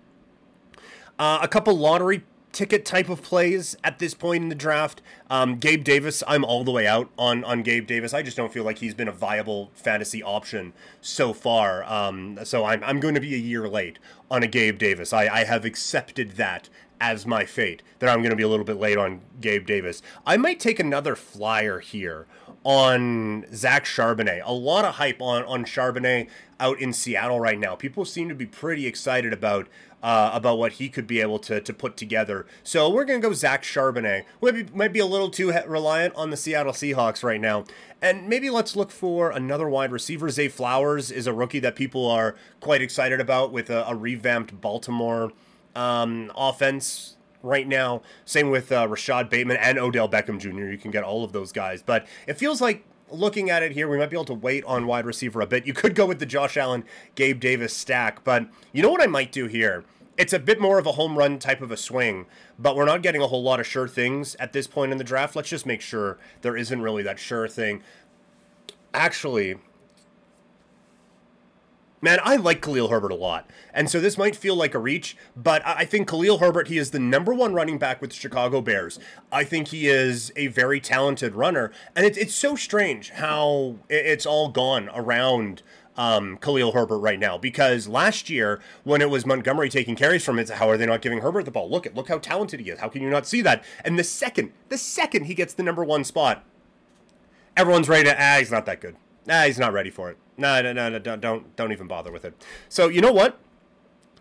Uh, 1.19 1.39
a 1.41 1.47
couple 1.47 1.75
lottery 1.75 2.23
ticket 2.51 2.85
type 2.85 3.09
of 3.09 3.21
plays 3.21 3.75
at 3.83 3.99
this 3.99 4.13
point 4.13 4.43
in 4.43 4.49
the 4.49 4.55
draft. 4.55 5.01
Um, 5.29 5.57
Gabe 5.57 5.83
Davis, 5.83 6.23
I'm 6.27 6.43
all 6.43 6.63
the 6.63 6.71
way 6.71 6.87
out 6.87 7.09
on 7.17 7.43
on 7.43 7.63
Gabe 7.63 7.87
Davis. 7.87 8.13
I 8.13 8.21
just 8.21 8.37
don't 8.37 8.51
feel 8.51 8.63
like 8.63 8.79
he's 8.79 8.93
been 8.93 9.07
a 9.07 9.13
viable 9.13 9.71
fantasy 9.73 10.23
option 10.23 10.73
so 11.01 11.33
far. 11.33 11.83
Um, 11.83 12.39
so 12.43 12.65
I'm 12.65 12.83
I'm 12.83 12.99
going 12.99 13.15
to 13.15 13.21
be 13.21 13.33
a 13.35 13.39
year 13.39 13.67
late 13.67 13.99
on 14.29 14.43
a 14.43 14.47
Gabe 14.47 14.77
Davis. 14.77 15.13
I, 15.13 15.27
I 15.27 15.43
have 15.43 15.65
accepted 15.65 16.31
that 16.31 16.69
as 16.99 17.25
my 17.25 17.45
fate 17.45 17.83
that 17.99 18.09
I'm 18.09 18.19
going 18.19 18.31
to 18.31 18.35
be 18.35 18.43
a 18.43 18.47
little 18.47 18.65
bit 18.65 18.77
late 18.77 18.97
on 18.97 19.21
Gabe 19.39 19.65
Davis. 19.67 20.01
I 20.25 20.37
might 20.37 20.59
take 20.59 20.79
another 20.79 21.15
flyer 21.15 21.79
here 21.79 22.25
on 22.63 23.45
Zach 23.53 23.85
Charbonnet. 23.85 24.41
A 24.43 24.53
lot 24.53 24.83
of 24.83 24.95
hype 24.95 25.21
on 25.21 25.43
on 25.43 25.63
Charbonnet 25.63 26.27
out 26.59 26.79
in 26.79 26.91
Seattle 26.91 27.39
right 27.39 27.59
now. 27.59 27.75
People 27.75 28.03
seem 28.03 28.29
to 28.29 28.35
be 28.35 28.45
pretty 28.45 28.87
excited 28.87 29.31
about 29.31 29.67
uh, 30.03 30.31
about 30.33 30.57
what 30.57 30.73
he 30.73 30.89
could 30.89 31.07
be 31.07 31.21
able 31.21 31.39
to, 31.39 31.59
to 31.59 31.73
put 31.73 31.97
together. 31.97 32.45
So 32.63 32.89
we're 32.89 33.05
to 33.05 33.19
go 33.19 33.33
Zach 33.33 33.63
Charbonnet. 33.63 34.23
Maybe 34.41 34.65
might 34.73 34.93
be 34.93 34.99
a 34.99 35.05
little 35.05 35.29
too 35.29 35.51
reliant 35.67 36.15
on 36.15 36.29
the 36.29 36.37
Seattle 36.37 36.73
Seahawks 36.73 37.23
right 37.23 37.41
now. 37.41 37.65
And 38.01 38.29
maybe 38.29 38.49
let's 38.49 38.75
look 38.75 38.91
for 38.91 39.31
another 39.31 39.67
wide 39.67 39.91
receiver. 39.91 40.29
Zay 40.29 40.49
Flowers 40.49 41.09
is 41.09 41.25
a 41.25 41.33
rookie 41.33 41.59
that 41.59 41.75
people 41.75 42.09
are 42.09 42.35
quite 42.59 42.81
excited 42.81 43.19
about 43.19 43.51
with 43.51 43.69
a, 43.69 43.87
a 43.89 43.95
revamped 43.95 44.61
Baltimore 44.61 45.31
um, 45.75 46.31
offense 46.35 47.15
right 47.41 47.67
now. 47.67 48.01
Same 48.25 48.51
with 48.51 48.71
uh, 48.71 48.87
Rashod 48.87 49.29
Bateman 49.29 49.57
and 49.57 49.79
Odell 49.79 50.07
Beckham 50.07 50.39
Jr. 50.39 50.69
You 50.69 50.77
can 50.77 50.91
get 50.91 51.03
all 51.03 51.23
of 51.23 51.31
those 51.31 51.51
guys. 51.51 51.81
But 51.81 52.05
it 52.27 52.35
feels 52.37 52.61
like 52.61 52.83
looking 53.09 53.49
at 53.49 53.63
it 53.63 53.71
here, 53.71 53.87
we 53.87 53.97
might 53.97 54.09
be 54.09 54.15
able 54.15 54.25
to 54.25 54.33
wait 54.33 54.63
on 54.65 54.87
wide 54.87 55.05
receiver 55.05 55.41
a 55.41 55.47
bit. 55.47 55.65
You 55.65 55.73
could 55.73 55.95
go 55.95 56.05
with 56.05 56.19
the 56.19 56.25
Josh 56.25 56.57
Allen, 56.57 56.83
Gabe 57.15 57.39
Davis 57.39 57.73
stack, 57.73 58.23
but 58.23 58.47
you 58.73 58.81
know 58.81 58.89
what 58.89 59.01
I 59.01 59.07
might 59.07 59.31
do 59.31 59.47
here? 59.47 59.83
It's 60.17 60.33
a 60.33 60.39
bit 60.39 60.59
more 60.59 60.79
of 60.79 60.87
a 60.87 60.93
home 60.93 61.17
run 61.17 61.37
type 61.37 61.61
of 61.61 61.71
a 61.71 61.77
swing, 61.77 62.25
but 62.57 62.75
we're 62.75 62.85
not 62.85 63.03
getting 63.03 63.21
a 63.21 63.27
whole 63.27 63.43
lot 63.43 63.59
of 63.59 63.67
sure 63.67 63.87
things 63.87 64.35
at 64.39 64.51
this 64.51 64.65
point 64.65 64.91
in 64.91 64.97
the 64.97 65.03
draft. 65.03 65.35
Let's 65.35 65.49
just 65.49 65.65
make 65.65 65.81
sure 65.81 66.17
there 66.41 66.57
isn't 66.57 66.81
really 66.81 67.03
that 67.03 67.19
sure 67.19 67.47
thing. 67.47 67.83
Actually, 68.93 69.57
Man, 71.99 72.19
I 72.23 72.35
like 72.35 72.61
Khalil 72.61 72.89
Herbert 72.89 73.11
a 73.11 73.15
lot. 73.15 73.49
And 73.73 73.89
so 73.89 73.99
this 73.99 74.19
might 74.19 74.35
feel 74.35 74.55
like 74.55 74.75
a 74.75 74.79
reach, 74.79 75.17
but 75.35 75.65
I 75.65 75.83
think 75.83 76.07
Khalil 76.07 76.37
Herbert, 76.37 76.67
he 76.67 76.77
is 76.77 76.91
the 76.91 76.99
number 76.99 77.33
one 77.33 77.55
running 77.55 77.79
back 77.79 78.01
with 78.01 78.11
the 78.11 78.15
Chicago 78.15 78.61
Bears. 78.61 78.99
I 79.31 79.43
think 79.43 79.69
he 79.69 79.87
is 79.87 80.31
a 80.35 80.47
very 80.47 80.79
talented 80.79 81.33
runner. 81.33 81.71
And 81.95 82.05
it, 82.05 82.15
it's 82.15 82.35
so 82.35 82.55
strange 82.55 83.09
how 83.11 83.77
it's 83.89 84.27
all 84.27 84.49
gone 84.49 84.91
around 84.93 85.63
um, 85.97 86.37
Khalil 86.37 86.73
Herbert 86.73 86.99
right 86.99 87.17
now 87.17 87.39
because 87.39 87.87
last 87.87 88.29
year 88.29 88.61
when 88.83 89.01
it 89.01 89.09
was 89.09 89.25
Montgomery 89.25 89.69
taking 89.69 89.95
carries 89.95 90.23
from 90.23 90.37
it, 90.37 90.49
how 90.49 90.69
are 90.69 90.77
they 90.77 90.85
not 90.85 91.01
giving 91.01 91.21
Herbert 91.21 91.45
the 91.45 91.51
ball? 91.51 91.67
Look 91.67 91.87
at 91.87 91.95
look 91.95 92.09
how 92.09 92.19
talented 92.19 92.59
he 92.59 92.69
is. 92.69 92.79
How 92.79 92.89
can 92.89 93.01
you 93.01 93.09
not 93.09 93.25
see 93.25 93.41
that? 93.41 93.63
And 93.83 93.97
the 93.97 94.03
second, 94.03 94.51
the 94.69 94.77
second 94.77 95.25
he 95.25 95.33
gets 95.33 95.55
the 95.55 95.63
number 95.63 95.83
one 95.83 96.03
spot, 96.03 96.43
everyone's 97.55 97.89
ready 97.89 98.03
to 98.03 98.15
ah, 98.15 98.37
he's 98.37 98.51
not 98.51 98.67
that 98.67 98.79
good. 98.79 98.95
Ah, 99.27 99.45
he's 99.47 99.57
not 99.57 99.73
ready 99.73 99.89
for 99.89 100.11
it. 100.11 100.17
No, 100.37 100.61
no, 100.61 100.71
no, 100.71 100.89
no, 100.89 100.99
don't, 100.99 101.19
don't, 101.19 101.55
don't 101.55 101.71
even 101.71 101.87
bother 101.87 102.11
with 102.11 102.23
it. 102.23 102.45
So 102.69 102.87
you 102.87 103.01
know 103.01 103.11
what? 103.11 103.39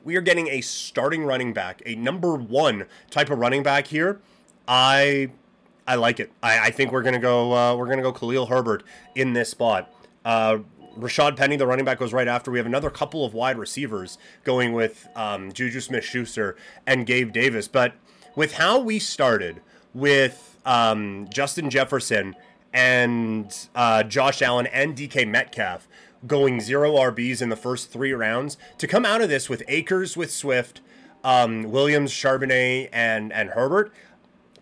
We 0.02 0.16
are 0.16 0.20
getting 0.20 0.48
a 0.48 0.60
starting 0.60 1.24
running 1.24 1.52
back, 1.52 1.82
a 1.84 1.94
number 1.94 2.34
one 2.36 2.86
type 3.10 3.28
of 3.30 3.38
running 3.38 3.62
back 3.62 3.88
here. 3.88 4.20
I, 4.66 5.30
I 5.86 5.96
like 5.96 6.20
it. 6.20 6.32
I, 6.42 6.66
I 6.66 6.70
think 6.70 6.92
we're 6.92 7.02
gonna 7.02 7.18
go. 7.18 7.52
Uh, 7.52 7.76
we're 7.76 7.88
gonna 7.88 8.02
go 8.02 8.12
Khalil 8.12 8.46
Herbert 8.46 8.82
in 9.14 9.32
this 9.32 9.50
spot. 9.50 9.92
Uh, 10.24 10.58
Rashaad 10.98 11.36
Penny, 11.36 11.56
the 11.56 11.66
running 11.66 11.84
back, 11.84 11.98
goes 11.98 12.12
right 12.12 12.28
after. 12.28 12.50
We 12.50 12.58
have 12.58 12.66
another 12.66 12.90
couple 12.90 13.24
of 13.24 13.34
wide 13.34 13.58
receivers 13.58 14.16
going 14.44 14.72
with 14.72 15.06
um, 15.14 15.52
Juju 15.52 15.80
Smith 15.80 16.04
Schuster 16.04 16.56
and 16.86 17.06
Gabe 17.06 17.32
Davis. 17.32 17.68
But 17.68 17.94
with 18.34 18.54
how 18.54 18.78
we 18.78 18.98
started 18.98 19.60
with 19.92 20.58
um, 20.64 21.28
Justin 21.30 21.68
Jefferson 21.68 22.34
and 22.72 23.68
uh, 23.74 24.02
Josh 24.02 24.42
Allen 24.42 24.66
and 24.66 24.96
DK 24.96 25.28
Metcalf 25.28 25.88
going 26.26 26.60
zero 26.60 26.94
RBs 26.94 27.42
in 27.42 27.48
the 27.48 27.56
first 27.56 27.90
three 27.90 28.12
rounds, 28.12 28.56
to 28.78 28.86
come 28.86 29.04
out 29.04 29.20
of 29.20 29.28
this 29.28 29.48
with 29.48 29.62
Akers, 29.68 30.16
with 30.16 30.30
Swift, 30.30 30.80
um, 31.24 31.64
Williams, 31.64 32.12
Charbonnet, 32.12 32.88
and 32.92 33.32
and 33.32 33.50
Herbert, 33.50 33.92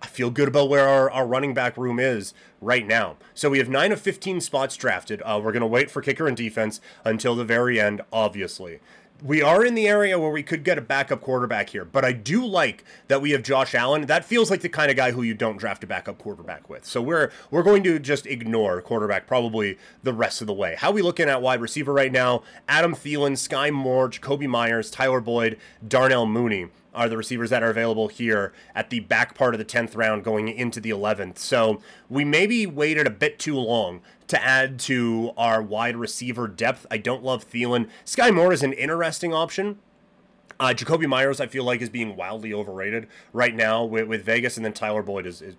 I 0.05 0.07
feel 0.07 0.31
good 0.31 0.49
about 0.49 0.69
where 0.69 0.87
our, 0.87 1.11
our 1.11 1.27
running 1.27 1.55
back 1.55 1.79
room 1.79 1.99
is 1.99 2.35
right 2.61 2.87
now. 2.87 3.17
So 3.33 3.49
we 3.49 3.57
have 3.57 3.71
9 3.71 3.91
of 3.91 4.01
15 4.03 4.43
spots 4.43 4.77
drafted. 4.77 5.23
Uh, 5.23 5.41
we're 5.43 5.51
going 5.53 5.63
to 5.63 5.67
wait 5.67 5.91
for 5.91 6.03
kicker 6.03 6.29
and 6.29 6.37
defense 6.37 6.79
until 7.07 7.35
the 7.35 7.45
very 7.45 7.81
end, 7.81 8.03
obviously. 8.13 8.81
We 9.23 9.41
are 9.41 9.65
in 9.65 9.75
the 9.75 9.89
area 9.89 10.19
where 10.19 10.31
we 10.31 10.43
could 10.43 10.65
get 10.65 10.77
a 10.77 10.83
backup 10.83 11.21
quarterback 11.23 11.71
here, 11.71 11.85
but 11.85 12.05
I 12.05 12.13
do 12.13 12.45
like 12.45 12.85
that 13.09 13.23
we 13.23 13.31
have 13.31 13.43
Josh 13.43 13.75
Allen. 13.75 14.07
That 14.07 14.25
feels 14.25 14.51
like 14.51 14.61
the 14.61 14.69
kind 14.69 14.91
of 14.91 14.97
guy 14.97 15.13
who 15.13 15.23
you 15.23 15.35
don't 15.35 15.57
draft 15.57 15.83
a 15.85 15.87
backup 15.87 16.19
quarterback 16.19 16.69
with. 16.69 16.85
So 16.85 17.01
we're 17.01 17.31
we're 17.51 17.63
going 17.63 17.83
to 17.85 17.99
just 17.99 18.27
ignore 18.27 18.83
quarterback 18.83 19.27
probably 19.27 19.79
the 20.03 20.13
rest 20.13 20.41
of 20.41 20.47
the 20.47 20.53
way. 20.53 20.75
How 20.79 20.91
we 20.91 21.01
looking 21.01 21.29
at 21.29 21.41
wide 21.41 21.61
receiver 21.61 21.93
right 21.93 22.13
now? 22.13 22.43
Adam 22.69 22.95
Thielen, 22.95 23.39
Sky 23.39 23.71
Moore, 23.71 24.11
Jakobi 24.11 24.49
Meyers, 24.49 24.91
Tyler 24.91 25.21
Boyd, 25.21 25.59
Darnell 25.87 26.27
Mooney 26.27 26.69
are 26.95 27.09
the 27.09 27.17
receivers 27.17 27.51
that 27.51 27.63
are 27.63 27.71
available 27.71 28.09
here 28.09 28.53
at 28.75 28.91
the 28.91 29.01
back 29.01 29.35
part 29.35 29.55
of 29.55 29.59
the 29.59 29.65
10th 29.65 29.97
round 29.97 30.25
going 30.25 30.49
into 30.49 30.81
the 30.81 30.91
11th. 30.91 31.39
So 31.39 31.81
we 32.09 32.25
maybe 32.25 32.67
waited 32.67 33.07
a 33.07 33.11
bit 33.11 33.39
too 33.39 33.57
long 33.57 34.01
to 34.29 34.43
add 34.43 34.79
to 34.81 35.33
our 35.37 35.63
wide 35.63 35.97
receiver 35.97 36.49
depth. 36.49 36.87
I 36.91 36.99
don't 36.99 37.23
love 37.23 37.49
Thielen. 37.49 37.89
Sky 38.05 38.31
Moore 38.31 38.53
is 38.53 38.63
an 38.63 38.73
interesting 38.73 39.33
option. 39.33 39.79
Uh, 40.61 40.69
Jakobi 40.69 41.07
Meyers, 41.07 41.41
I 41.41 41.47
feel 41.47 41.65
like, 41.65 41.81
is 41.81 41.91
being 41.91 42.17
wildly 42.17 42.53
overrated 42.55 43.09
right 43.33 43.55
now 43.55 43.85
with, 43.85 44.07
with 44.07 44.25
Vegas, 44.25 44.57
and 44.57 44.65
then 44.65 44.73
Tyler 44.73 45.03
Boyd 45.03 45.27
is, 45.27 45.43
is 45.43 45.57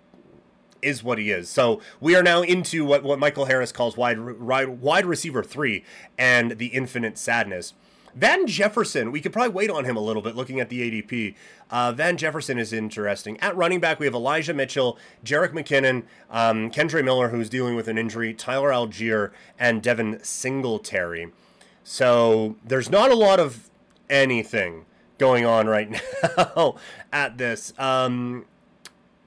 is 0.85 1.03
what 1.03 1.17
he 1.17 1.31
is. 1.31 1.49
So 1.49 1.81
we 1.99 2.15
are 2.15 2.23
now 2.23 2.43
into 2.43 2.85
what, 2.85 3.03
what 3.03 3.17
Michael 3.17 3.45
Harris 3.45 3.71
calls 3.71 3.97
wide, 3.97 4.39
wide 4.39 4.81
wide 4.81 5.05
receiver 5.05 5.43
three 5.43 5.83
and 6.17 6.51
the 6.59 6.67
infinite 6.67 7.17
sadness. 7.17 7.73
Van 8.15 8.47
Jefferson, 8.47 9.11
we 9.11 9.19
could 9.19 9.33
probably 9.33 9.53
wait 9.53 9.69
on 9.69 9.83
him 9.83 9.97
a 9.97 9.99
little 9.99 10.21
bit 10.21 10.35
looking 10.35 10.59
at 10.59 10.69
the 10.69 10.89
ADP. 10.89 11.35
Uh, 11.69 11.91
Van 11.91 12.15
Jefferson 12.15 12.57
is 12.57 12.71
interesting. 12.71 13.37
At 13.41 13.55
running 13.57 13.81
back, 13.81 13.99
we 13.99 14.05
have 14.05 14.15
Elijah 14.15 14.53
Mitchell, 14.53 14.97
Jerick 15.23 15.51
McKinnon, 15.51 16.03
um, 16.31 16.71
Kendre 16.71 17.03
Miller, 17.03 17.29
who's 17.29 17.49
dealing 17.49 17.75
with 17.75 17.89
an 17.89 17.97
injury, 17.97 18.33
Tyler 18.33 18.69
Allgeier, 18.69 19.31
and 19.59 19.83
Devin 19.83 20.19
Singletary. 20.23 21.31
So 21.83 22.55
there's 22.63 22.89
not 22.89 23.11
a 23.11 23.15
lot 23.15 23.39
of 23.39 23.69
anything 24.09 24.85
going 25.17 25.45
on 25.45 25.67
right 25.67 26.01
now 26.37 26.75
at 27.11 27.37
this. 27.37 27.73
Um, 27.77 28.45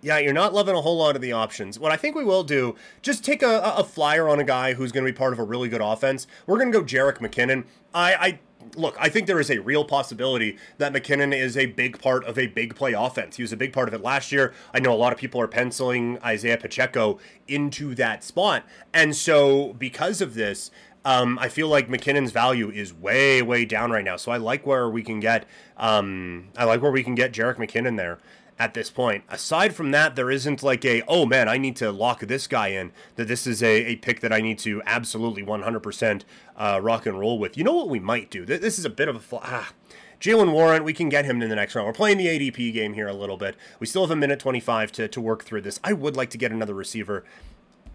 yeah, 0.00 0.18
you're 0.18 0.32
not 0.32 0.54
loving 0.54 0.74
a 0.74 0.80
whole 0.80 0.96
lot 0.96 1.16
of 1.16 1.22
the 1.22 1.32
options. 1.32 1.78
What 1.78 1.92
I 1.92 1.96
think 1.96 2.14
we 2.14 2.24
will 2.24 2.44
do, 2.44 2.76
just 3.02 3.24
take 3.24 3.42
a, 3.42 3.60
a 3.60 3.84
flyer 3.84 4.28
on 4.28 4.38
a 4.38 4.44
guy 4.44 4.74
who's 4.74 4.92
going 4.92 5.04
to 5.04 5.12
be 5.12 5.16
part 5.16 5.32
of 5.32 5.38
a 5.38 5.44
really 5.44 5.68
good 5.68 5.80
offense. 5.80 6.26
We're 6.46 6.58
going 6.58 6.70
to 6.72 6.78
go 6.78 6.84
Jerick 6.84 7.18
McKinnon. 7.18 7.64
I, 7.92 8.14
I 8.14 8.38
look, 8.76 8.96
I 8.98 9.08
think 9.08 9.26
there 9.26 9.40
is 9.40 9.50
a 9.50 9.58
real 9.58 9.84
possibility 9.84 10.56
that 10.78 10.92
McKinnon 10.92 11.36
is 11.36 11.56
a 11.56 11.66
big 11.66 12.00
part 12.00 12.24
of 12.24 12.38
a 12.38 12.46
big 12.46 12.74
play 12.74 12.92
offense. 12.92 13.36
He 13.36 13.42
was 13.42 13.52
a 13.52 13.56
big 13.56 13.72
part 13.72 13.88
of 13.88 13.94
it 13.94 14.02
last 14.02 14.32
year. 14.32 14.54
I 14.72 14.80
know 14.80 14.92
a 14.92 14.96
lot 14.96 15.12
of 15.12 15.18
people 15.18 15.40
are 15.40 15.48
penciling 15.48 16.18
Isaiah 16.24 16.58
Pacheco 16.58 17.18
into 17.46 17.94
that 17.96 18.24
spot. 18.24 18.64
And 18.92 19.14
so, 19.14 19.74
because 19.74 20.20
of 20.20 20.34
this, 20.34 20.70
um, 21.04 21.38
I 21.38 21.48
feel 21.48 21.68
like 21.68 21.88
McKinnon's 21.88 22.32
value 22.32 22.70
is 22.70 22.92
way, 22.92 23.40
way 23.40 23.64
down 23.64 23.90
right 23.90 24.04
now. 24.04 24.16
So 24.16 24.32
I 24.32 24.36
like 24.36 24.66
where 24.66 24.90
we 24.90 25.02
can 25.02 25.20
get, 25.20 25.46
um, 25.76 26.48
I 26.56 26.64
like 26.64 26.82
where 26.82 26.90
we 26.90 27.02
can 27.02 27.14
get 27.14 27.32
Jerick 27.32 27.56
McKinnon 27.56 27.96
there 27.96 28.18
at 28.58 28.74
this 28.74 28.90
point. 28.90 29.24
Aside 29.28 29.74
from 29.74 29.90
that, 29.92 30.16
there 30.16 30.30
isn't 30.30 30.62
like 30.62 30.84
a, 30.84 31.02
oh 31.06 31.26
man, 31.26 31.48
I 31.48 31.58
need 31.58 31.76
to 31.76 31.92
lock 31.92 32.20
this 32.20 32.46
guy 32.46 32.68
in, 32.68 32.92
that 33.16 33.28
this 33.28 33.46
is 33.46 33.62
a, 33.62 33.86
a 33.86 33.96
pick 33.96 34.20
that 34.20 34.32
I 34.32 34.40
need 34.40 34.58
to 34.60 34.82
absolutely 34.84 35.44
100% 35.44 36.22
uh, 36.56 36.80
rock 36.82 37.06
and 37.06 37.18
roll 37.18 37.38
with. 37.38 37.56
You 37.56 37.64
know 37.64 37.74
what 37.74 37.88
we 37.88 38.00
might 38.00 38.30
do? 38.30 38.44
This 38.44 38.78
is 38.78 38.84
a 38.84 38.90
bit 38.90 39.08
of 39.08 39.16
a. 39.16 39.20
Fl- 39.20 39.36
ah. 39.42 39.72
Jaylen 40.20 40.50
Warren, 40.50 40.82
we 40.82 40.92
can 40.92 41.08
get 41.08 41.24
him 41.24 41.40
in 41.40 41.48
the 41.48 41.54
next 41.54 41.76
round. 41.76 41.86
We're 41.86 41.92
playing 41.92 42.18
the 42.18 42.26
ADP 42.26 42.72
game 42.72 42.94
here 42.94 43.06
a 43.06 43.12
little 43.12 43.36
bit. 43.36 43.54
We 43.78 43.86
still 43.86 44.02
have 44.02 44.10
a 44.10 44.16
minute 44.16 44.40
25 44.40 44.90
to, 44.92 45.06
to 45.06 45.20
work 45.20 45.44
through 45.44 45.60
this. 45.60 45.78
I 45.84 45.92
would 45.92 46.16
like 46.16 46.30
to 46.30 46.38
get 46.38 46.50
another 46.50 46.74
receiver. 46.74 47.24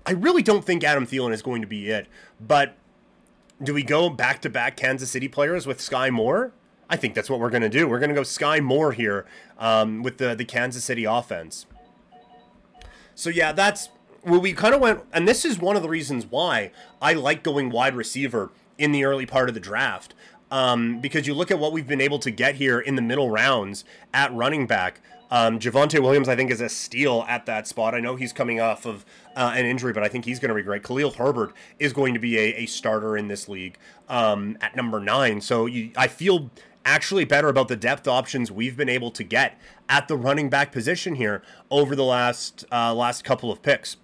I 0.05 0.11
really 0.11 0.41
don't 0.41 0.63
think 0.63 0.85
Adam 0.85 1.05
Thielen 1.05 1.33
is 1.33 1.41
going 1.41 1.61
to 1.61 1.67
be 1.67 1.89
it, 1.89 2.07
but 2.39 2.75
do 3.61 3.73
we 3.73 3.83
go 3.83 4.09
back 4.09 4.41
to 4.41 4.49
back 4.49 4.77
Kansas 4.77 5.11
City 5.11 5.27
players 5.27 5.67
with 5.67 5.81
Sky 5.81 6.09
Moore? 6.09 6.53
I 6.93 6.95
think 6.95 7.15
that's 7.15 7.27
what 7.27 7.39
we're 7.39 7.49
going 7.49 7.63
to 7.63 7.69
do. 7.69 7.87
We're 7.87 7.97
going 7.97 8.11
to 8.11 8.15
go 8.15 8.21
Sky 8.21 8.59
Moore 8.59 8.91
here 8.91 9.25
um, 9.57 10.03
with 10.03 10.19
the, 10.19 10.35
the 10.35 10.45
Kansas 10.45 10.83
City 10.83 11.05
offense. 11.05 11.65
So, 13.15 13.31
yeah, 13.31 13.51
that's 13.51 13.89
well, 14.23 14.39
we 14.39 14.53
kind 14.53 14.75
of 14.75 14.79
went, 14.79 14.99
and 15.11 15.27
this 15.27 15.43
is 15.43 15.57
one 15.57 15.75
of 15.75 15.81
the 15.81 15.89
reasons 15.89 16.27
why 16.27 16.69
I 17.01 17.13
like 17.13 17.41
going 17.41 17.71
wide 17.71 17.95
receiver 17.95 18.51
in 18.77 18.91
the 18.91 19.05
early 19.05 19.25
part 19.25 19.49
of 19.49 19.55
the 19.55 19.59
draft. 19.59 20.13
Um, 20.51 21.01
because 21.01 21.25
you 21.25 21.33
look 21.33 21.49
at 21.49 21.57
what 21.57 21.71
we've 21.71 21.87
been 21.87 21.99
able 21.99 22.19
to 22.19 22.29
get 22.29 22.55
here 22.55 22.79
in 22.79 22.95
the 22.95 23.01
middle 23.01 23.31
rounds 23.31 23.83
at 24.13 24.31
running 24.31 24.67
back. 24.67 25.01
Um, 25.31 25.57
Javonte 25.57 25.99
Williams, 25.99 26.29
I 26.29 26.35
think, 26.35 26.51
is 26.51 26.61
a 26.61 26.69
steal 26.69 27.25
at 27.27 27.47
that 27.47 27.67
spot. 27.67 27.95
I 27.95 27.99
know 27.99 28.15
he's 28.15 28.31
coming 28.31 28.61
off 28.61 28.85
of 28.85 29.03
uh, 29.35 29.51
an 29.55 29.65
injury, 29.65 29.93
but 29.93 30.03
I 30.03 30.09
think 30.09 30.25
he's 30.25 30.37
going 30.39 30.49
to 30.49 30.55
be 30.55 30.61
great. 30.61 30.83
Khalil 30.83 31.09
Herbert 31.09 31.53
is 31.79 31.91
going 31.91 32.13
to 32.13 32.19
be 32.19 32.37
a, 32.37 32.53
a 32.53 32.65
starter 32.67 33.17
in 33.17 33.29
this 33.29 33.49
league 33.49 33.79
um, 34.09 34.59
at 34.61 34.75
number 34.75 34.99
nine. 34.99 35.41
So 35.41 35.65
you, 35.65 35.89
I 35.97 36.07
feel 36.07 36.51
actually 36.85 37.25
better 37.25 37.49
about 37.49 37.67
the 37.67 37.75
depth 37.75 38.07
options 38.07 38.51
we've 38.51 38.75
been 38.75 38.89
able 38.89 39.11
to 39.11 39.23
get 39.23 39.59
at 39.89 40.07
the 40.07 40.17
running 40.17 40.49
back 40.49 40.71
position 40.71 41.15
here 41.15 41.41
over 41.71 41.95
the 41.95 42.03
last 42.03 42.65
uh, 42.71 42.93
last 42.93 43.23
couple 43.23 43.51
of 43.51 43.61
picks. 43.61 43.97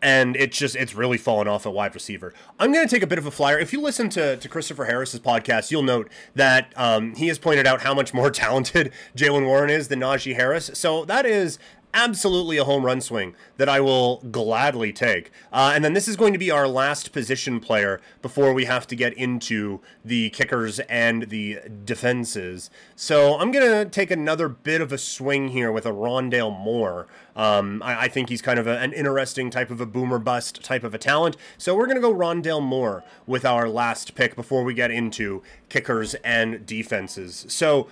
And 0.00 0.34
it's 0.34 0.58
just 0.58 0.74
it's 0.74 0.94
really 0.94 1.18
fallen 1.18 1.46
off 1.46 1.64
at 1.64 1.72
wide 1.72 1.94
receiver. 1.94 2.34
I'm 2.58 2.72
going 2.72 2.86
to 2.86 2.92
take 2.92 3.04
a 3.04 3.06
bit 3.06 3.18
of 3.18 3.26
a 3.26 3.30
flyer. 3.30 3.56
If 3.58 3.72
you 3.72 3.80
listen 3.80 4.08
to, 4.10 4.36
to 4.36 4.48
Christopher 4.48 4.86
Harris's 4.86 5.20
podcast, 5.20 5.70
you'll 5.70 5.84
note 5.84 6.10
that 6.34 6.72
um, 6.74 7.14
he 7.14 7.28
has 7.28 7.38
pointed 7.38 7.68
out 7.68 7.82
how 7.82 7.94
much 7.94 8.12
more 8.12 8.28
talented 8.32 8.92
Jaylen 9.16 9.46
Warren 9.46 9.70
is 9.70 9.86
than 9.88 10.00
Najee 10.00 10.34
Harris. 10.34 10.72
So 10.74 11.04
that 11.04 11.24
is 11.24 11.58
absolutely 11.94 12.56
a 12.56 12.64
home 12.64 12.84
run 12.84 13.00
swing 13.00 13.34
that 13.56 13.68
I 13.68 13.80
will 13.80 14.18
gladly 14.30 14.92
take. 14.92 15.30
Uh, 15.52 15.72
and 15.74 15.84
then 15.84 15.92
this 15.92 16.08
is 16.08 16.16
going 16.16 16.32
to 16.32 16.38
be 16.38 16.50
our 16.50 16.66
last 16.66 17.12
position 17.12 17.60
player 17.60 18.00
before 18.22 18.52
we 18.52 18.64
have 18.64 18.86
to 18.88 18.96
get 18.96 19.12
into 19.14 19.80
the 20.04 20.30
kickers 20.30 20.80
and 20.80 21.24
the 21.24 21.60
defenses. 21.84 22.70
So 22.96 23.38
I'm 23.38 23.50
going 23.50 23.84
to 23.84 23.90
take 23.90 24.10
another 24.10 24.48
bit 24.48 24.80
of 24.80 24.92
a 24.92 24.98
swing 24.98 25.48
here 25.48 25.70
with 25.70 25.86
a 25.86 25.90
Rondale 25.90 26.56
Moore. 26.56 27.06
Um, 27.36 27.82
I, 27.82 28.02
I, 28.02 28.08
think 28.08 28.28
he's 28.28 28.42
kind 28.42 28.58
of 28.58 28.66
a, 28.66 28.78
an 28.78 28.92
interesting 28.92 29.48
type 29.48 29.70
of 29.70 29.80
a 29.80 29.86
boomer 29.86 30.18
bust 30.18 30.62
type 30.62 30.84
of 30.84 30.92
a 30.92 30.98
talent. 30.98 31.36
So 31.56 31.74
we're 31.74 31.86
going 31.86 31.96
to 31.96 32.02
go 32.02 32.12
Rondale 32.12 32.62
Moore 32.62 33.04
with 33.26 33.46
our 33.46 33.70
last 33.70 34.14
pick 34.14 34.36
before 34.36 34.64
we 34.64 34.74
get 34.74 34.90
into 34.90 35.42
kickers 35.70 36.14
and 36.16 36.66
defenses. 36.66 37.46
So 37.48 37.88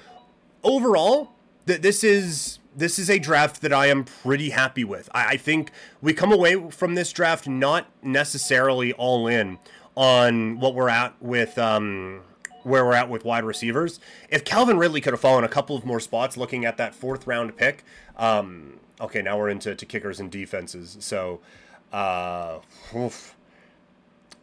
overall, 0.62 1.32
th- 1.66 1.80
this 1.80 2.04
is 2.04 2.59
this 2.76 2.98
is 2.98 3.10
a 3.10 3.18
draft 3.18 3.62
that 3.62 3.72
I 3.72 3.86
am 3.86 4.04
pretty 4.04 4.50
happy 4.50 4.84
with. 4.84 5.08
I, 5.14 5.30
I, 5.30 5.36
think 5.36 5.70
we 6.00 6.12
come 6.12 6.32
away 6.32 6.70
from 6.70 6.94
this 6.94 7.12
draft 7.12 7.48
not 7.48 7.86
necessarily 8.02 8.92
all 8.92 9.26
in 9.26 9.58
on 9.96 10.60
what 10.60 10.74
we're 10.74 10.88
at 10.88 11.20
with 11.20 11.58
um, 11.58 12.22
where 12.62 12.84
we're 12.84 12.94
at 12.94 13.08
with 13.08 13.24
wide 13.24 13.44
receivers. 13.44 14.00
If 14.28 14.44
Calvin 14.44 14.78
Ridley 14.78 15.00
could 15.00 15.12
have 15.12 15.20
fallen 15.20 15.44
a 15.44 15.48
couple 15.48 15.76
of 15.76 15.84
more 15.84 16.00
spots, 16.00 16.36
looking 16.36 16.64
at 16.64 16.76
that 16.76 16.94
fourth 16.94 17.26
round 17.26 17.56
pick. 17.56 17.84
Um, 18.16 18.80
okay, 19.00 19.22
now 19.22 19.38
we're 19.38 19.48
into 19.48 19.74
kickers 19.74 20.20
and 20.20 20.30
defenses. 20.30 20.96
So, 21.00 21.40
uh, 21.92 22.60
oof. 22.94 23.34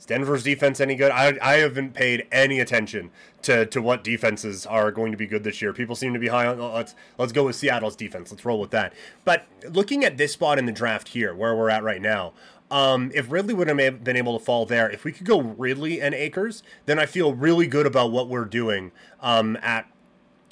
Denver's 0.06 0.44
defense 0.44 0.80
any 0.80 0.96
good? 0.96 1.12
I, 1.12 1.38
I 1.42 1.56
haven't 1.56 1.94
paid 1.94 2.28
any 2.32 2.60
attention 2.60 3.12
to, 3.42 3.66
to 3.66 3.82
what 3.82 4.04
defenses 4.04 4.66
are 4.66 4.92
going 4.92 5.12
to 5.12 5.18
be 5.18 5.28
good 5.28 5.44
this 5.44 5.62
year. 5.62 5.74
People 5.74 5.96
seem 5.96 6.14
to 6.14 6.20
be 6.20 6.28
high 6.28 6.46
on. 6.46 6.60
Let's 6.60 6.96
let's 7.18 7.32
go 7.32 7.46
with 7.46 7.56
Seattle's 7.56 7.96
defense. 7.96 8.32
Let's 8.32 8.46
roll 8.46 8.60
with 8.60 8.72
that. 8.72 8.94
But 9.26 9.46
looking 9.70 10.06
at 10.06 10.18
this 10.18 10.34
spot 10.34 10.60
in 10.60 10.66
the 10.66 10.72
draft 10.72 11.10
here, 11.10 11.34
where 11.36 11.56
we're 11.56 11.70
at 11.70 11.84
right 11.84 12.02
now, 12.02 12.34
um, 12.70 13.12
if 13.14 13.32
Ridley 13.32 13.54
would 13.54 13.68
have 13.68 14.04
been 14.04 14.18
able 14.18 14.38
to 14.38 14.44
fall 14.44 14.66
there, 14.66 14.90
if 14.90 15.04
we 15.04 15.12
could 15.12 15.26
go 15.26 15.42
Ridley 15.42 16.02
and 16.02 16.14
Akers, 16.14 16.64
then 16.86 17.00
I 17.00 17.06
feel 17.06 17.34
really 17.34 17.68
good 17.68 17.86
about 17.86 18.12
what 18.12 18.28
we're 18.28 18.46
doing 18.46 18.92
um, 19.22 19.58
at 19.62 19.90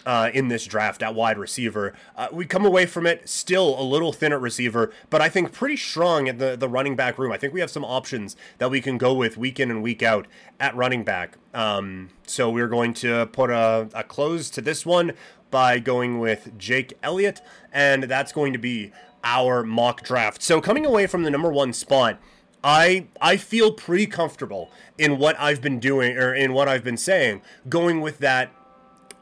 uh, 0.05 0.29
in 0.33 0.47
this 0.47 0.65
draft 0.65 1.01
at 1.01 1.15
wide 1.15 1.37
receiver. 1.37 1.93
Uh, 2.15 2.27
we 2.31 2.45
come 2.45 2.65
away 2.65 2.85
from 2.85 3.05
it 3.05 3.27
still 3.27 3.79
a 3.79 3.83
little 3.83 4.13
thin 4.13 4.31
at 4.31 4.41
receiver, 4.41 4.91
but 5.09 5.21
I 5.21 5.29
think 5.29 5.51
pretty 5.51 5.77
strong 5.77 6.27
in 6.27 6.37
the, 6.37 6.55
the 6.55 6.69
running 6.69 6.95
back 6.95 7.17
room. 7.17 7.31
I 7.31 7.37
think 7.37 7.53
we 7.53 7.59
have 7.59 7.71
some 7.71 7.83
options 7.83 8.35
that 8.57 8.69
we 8.69 8.81
can 8.81 8.97
go 8.97 9.13
with 9.13 9.37
week 9.37 9.59
in 9.59 9.71
and 9.71 9.81
week 9.81 10.03
out 10.03 10.27
at 10.59 10.75
running 10.75 11.03
back. 11.03 11.37
Um, 11.53 12.09
so 12.25 12.49
we're 12.49 12.67
going 12.67 12.93
to 12.95 13.25
put 13.27 13.49
a, 13.49 13.89
a 13.93 14.03
close 14.03 14.49
to 14.51 14.61
this 14.61 14.85
one 14.85 15.13
by 15.51 15.79
going 15.79 16.19
with 16.19 16.57
Jake 16.57 16.93
Elliott, 17.01 17.41
and 17.71 18.03
that's 18.03 18.31
going 18.31 18.53
to 18.53 18.59
be 18.59 18.91
our 19.23 19.63
mock 19.63 20.03
draft. 20.03 20.41
So 20.43 20.61
coming 20.61 20.85
away 20.85 21.07
from 21.07 21.23
the 21.23 21.31
number 21.31 21.51
one 21.51 21.73
spot, 21.73 22.19
I 22.63 23.07
I 23.21 23.37
feel 23.37 23.71
pretty 23.71 24.07
comfortable 24.07 24.71
in 24.97 25.17
what 25.17 25.39
I've 25.39 25.61
been 25.61 25.79
doing 25.79 26.17
or 26.17 26.33
in 26.33 26.53
what 26.53 26.67
I've 26.67 26.83
been 26.83 26.97
saying, 26.97 27.41
going 27.69 28.01
with 28.01 28.17
that 28.19 28.51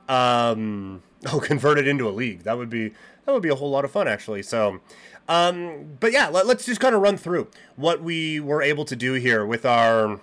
um, 0.10 1.04
oh, 1.32 1.40
convert 1.44 1.78
it 1.78 1.88
into 1.88 2.08
a 2.08 2.12
league. 2.12 2.44
That 2.44 2.58
would 2.58 2.70
be 2.70 2.94
that 3.26 3.32
would 3.32 3.44
be 3.44 3.50
a 3.50 3.56
whole 3.56 3.70
lot 3.70 3.86
of 3.86 3.92
fun, 3.92 4.08
actually. 4.08 4.44
So, 4.44 4.82
um, 5.28 5.98
but 6.00 6.12
yeah, 6.12 6.28
let, 6.28 6.46
us 6.46 6.66
just 6.66 6.82
kind 6.82 6.94
of 6.94 7.02
run 7.02 7.18
through 7.18 7.48
what 7.76 8.02
we 8.02 8.40
were 8.40 8.62
able 8.62 8.86
to 8.86 8.96
do 8.96 9.14
here 9.14 9.46
with 9.46 9.66
our 9.66 10.20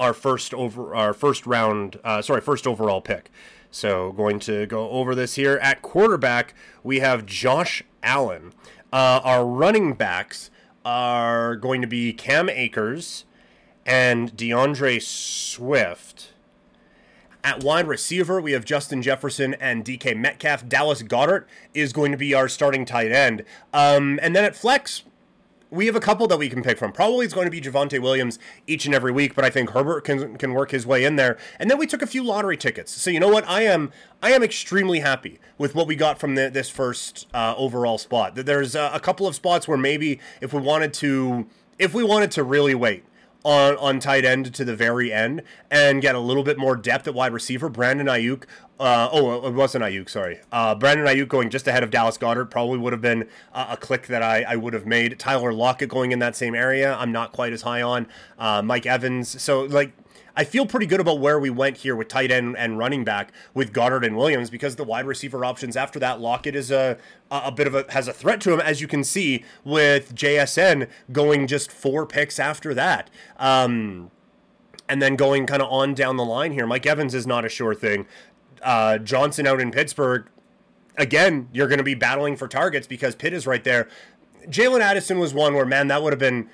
our 0.00 0.12
first 0.12 0.52
over 0.52 0.94
our 0.94 1.12
first 1.12 1.46
round. 1.46 1.98
Uh, 2.02 2.20
sorry, 2.22 2.40
first 2.40 2.66
overall 2.66 3.00
pick. 3.00 3.30
So, 3.70 4.12
going 4.12 4.38
to 4.40 4.66
go 4.66 4.88
over 4.90 5.14
this 5.14 5.34
here 5.34 5.58
at 5.60 5.82
quarterback. 5.82 6.54
We 6.82 7.00
have 7.00 7.26
Josh 7.26 7.82
Allen. 8.02 8.52
Uh, 8.92 9.20
our 9.24 9.44
running 9.44 9.94
backs 9.94 10.50
are 10.84 11.56
going 11.56 11.80
to 11.80 11.88
be 11.88 12.12
Cam 12.12 12.48
Akers 12.48 13.24
and 13.86 14.36
D'Andre 14.36 14.98
Swift. 14.98 16.33
At 17.44 17.62
wide 17.62 17.86
receiver, 17.86 18.40
we 18.40 18.52
have 18.52 18.64
Justin 18.64 19.02
Jefferson 19.02 19.52
and 19.60 19.84
DK 19.84 20.16
Metcalf. 20.16 20.66
Dallas 20.66 21.02
Goedert 21.02 21.44
is 21.74 21.92
going 21.92 22.10
to 22.10 22.16
be 22.16 22.32
our 22.32 22.48
starting 22.48 22.86
tight 22.86 23.12
end. 23.12 23.44
Um, 23.74 24.18
and 24.22 24.34
then 24.34 24.44
at 24.44 24.56
flex, 24.56 25.02
we 25.70 25.84
have 25.84 25.94
a 25.94 26.00
couple 26.00 26.26
that 26.28 26.38
we 26.38 26.48
can 26.48 26.62
pick 26.62 26.78
from. 26.78 26.90
Probably 26.90 27.26
it's 27.26 27.34
going 27.34 27.44
to 27.44 27.50
be 27.50 27.60
Javonte 27.60 28.00
Williams 28.00 28.38
each 28.66 28.86
and 28.86 28.94
every 28.94 29.12
week, 29.12 29.34
but 29.34 29.44
I 29.44 29.50
think 29.50 29.70
Herbert 29.70 30.04
can 30.04 30.38
can 30.38 30.54
work 30.54 30.70
his 30.70 30.86
way 30.86 31.04
in 31.04 31.16
there. 31.16 31.36
And 31.58 31.70
then 31.70 31.76
we 31.76 31.86
took 31.86 32.00
a 32.00 32.06
few 32.06 32.24
lottery 32.24 32.56
tickets. 32.56 32.92
So 32.92 33.10
you 33.10 33.20
know 33.20 33.28
what? 33.28 33.46
I 33.46 33.62
am 33.64 33.92
I 34.22 34.30
am 34.30 34.42
extremely 34.42 35.00
happy 35.00 35.38
with 35.58 35.74
what 35.74 35.86
we 35.86 35.96
got 35.96 36.18
from 36.18 36.36
the, 36.36 36.48
this 36.48 36.70
first 36.70 37.26
uh, 37.34 37.54
overall 37.58 37.98
spot. 37.98 38.36
There's 38.36 38.74
a, 38.74 38.90
a 38.94 39.00
couple 39.00 39.26
of 39.26 39.34
spots 39.34 39.68
where 39.68 39.76
maybe 39.76 40.18
if 40.40 40.54
we 40.54 40.62
wanted 40.62 40.94
to 40.94 41.46
if 41.78 41.92
we 41.92 42.04
wanted 42.04 42.30
to 42.30 42.42
really 42.42 42.74
wait 42.74 43.04
on, 43.44 43.76
on 43.76 44.00
tight 44.00 44.24
end 44.24 44.54
to 44.54 44.64
the 44.64 44.74
very 44.74 45.12
end 45.12 45.42
and 45.70 46.00
get 46.02 46.14
a 46.14 46.18
little 46.18 46.42
bit 46.42 46.58
more 46.58 46.74
depth 46.76 47.06
at 47.06 47.14
wide 47.14 47.32
receiver. 47.32 47.68
Brandon 47.68 48.06
Aiyuk, 48.06 48.44
uh, 48.80 49.08
oh, 49.12 49.46
it 49.46 49.52
wasn't 49.52 49.84
Aiyuk, 49.84 50.08
sorry. 50.08 50.40
Uh, 50.50 50.74
Brandon 50.74 51.06
Aiyuk 51.06 51.28
going 51.28 51.50
just 51.50 51.68
ahead 51.68 51.82
of 51.82 51.90
Dallas 51.90 52.18
Goedert 52.18 52.50
probably 52.50 52.78
would 52.78 52.92
have 52.92 53.02
been 53.02 53.28
a, 53.52 53.66
a 53.70 53.76
click 53.76 54.06
that 54.06 54.22
I, 54.22 54.42
I 54.42 54.56
would 54.56 54.72
have 54.72 54.86
made. 54.86 55.18
Tyler 55.18 55.52
Lockett 55.52 55.90
going 55.90 56.12
in 56.12 56.18
that 56.20 56.34
same 56.34 56.54
area, 56.54 56.94
I'm 56.94 57.12
not 57.12 57.32
quite 57.32 57.52
as 57.52 57.62
high 57.62 57.82
on. 57.82 58.06
Uh, 58.38 58.62
Mike 58.62 58.86
Evans. 58.86 59.40
So, 59.42 59.62
like, 59.62 59.92
I 60.36 60.44
feel 60.44 60.66
pretty 60.66 60.86
good 60.86 61.00
about 61.00 61.20
where 61.20 61.38
we 61.38 61.50
went 61.50 61.78
here 61.78 61.94
with 61.94 62.08
tight 62.08 62.30
end 62.30 62.56
and 62.56 62.76
running 62.76 63.04
back 63.04 63.32
with 63.52 63.72
Goedert 63.72 64.04
and 64.04 64.16
Williams 64.16 64.50
because 64.50 64.76
the 64.76 64.84
wide 64.84 65.06
receiver 65.06 65.44
options 65.44 65.76
after 65.76 65.98
that, 66.00 66.20
Lockett 66.20 66.56
is 66.56 66.70
a 66.70 66.98
a 67.30 67.52
bit 67.52 67.66
of 67.66 67.74
a 67.74 67.84
has 67.90 68.08
a 68.08 68.12
threat 68.12 68.40
to 68.42 68.52
him 68.52 68.60
as 68.60 68.80
you 68.80 68.88
can 68.88 69.04
see 69.04 69.44
with 69.64 70.14
JSN 70.14 70.88
going 71.12 71.46
just 71.46 71.70
four 71.70 72.04
picks 72.06 72.38
after 72.38 72.74
that. 72.74 73.10
Um, 73.38 74.10
and 74.88 75.00
then 75.00 75.16
going 75.16 75.46
kind 75.46 75.62
of 75.62 75.68
on 75.70 75.94
down 75.94 76.16
the 76.16 76.24
line 76.24 76.52
here, 76.52 76.66
Mike 76.66 76.86
Evans 76.86 77.14
is 77.14 77.26
not 77.26 77.44
a 77.44 77.48
sure 77.48 77.74
thing. 77.74 78.06
Uh, 78.62 78.98
Johnson 78.98 79.46
out 79.46 79.60
in 79.60 79.70
Pittsburgh, 79.70 80.26
again, 80.96 81.48
you're 81.52 81.68
going 81.68 81.78
to 81.78 81.84
be 81.84 81.94
battling 81.94 82.36
for 82.36 82.48
targets 82.48 82.86
because 82.86 83.14
Pitt 83.14 83.32
is 83.32 83.46
right 83.46 83.64
there. 83.64 83.88
Jalen 84.48 84.80
Addison 84.80 85.18
was 85.18 85.32
one 85.32 85.54
where, 85.54 85.64
man, 85.64 85.88
that 85.88 86.02
would 86.02 86.12
have 86.12 86.20
been 86.20 86.50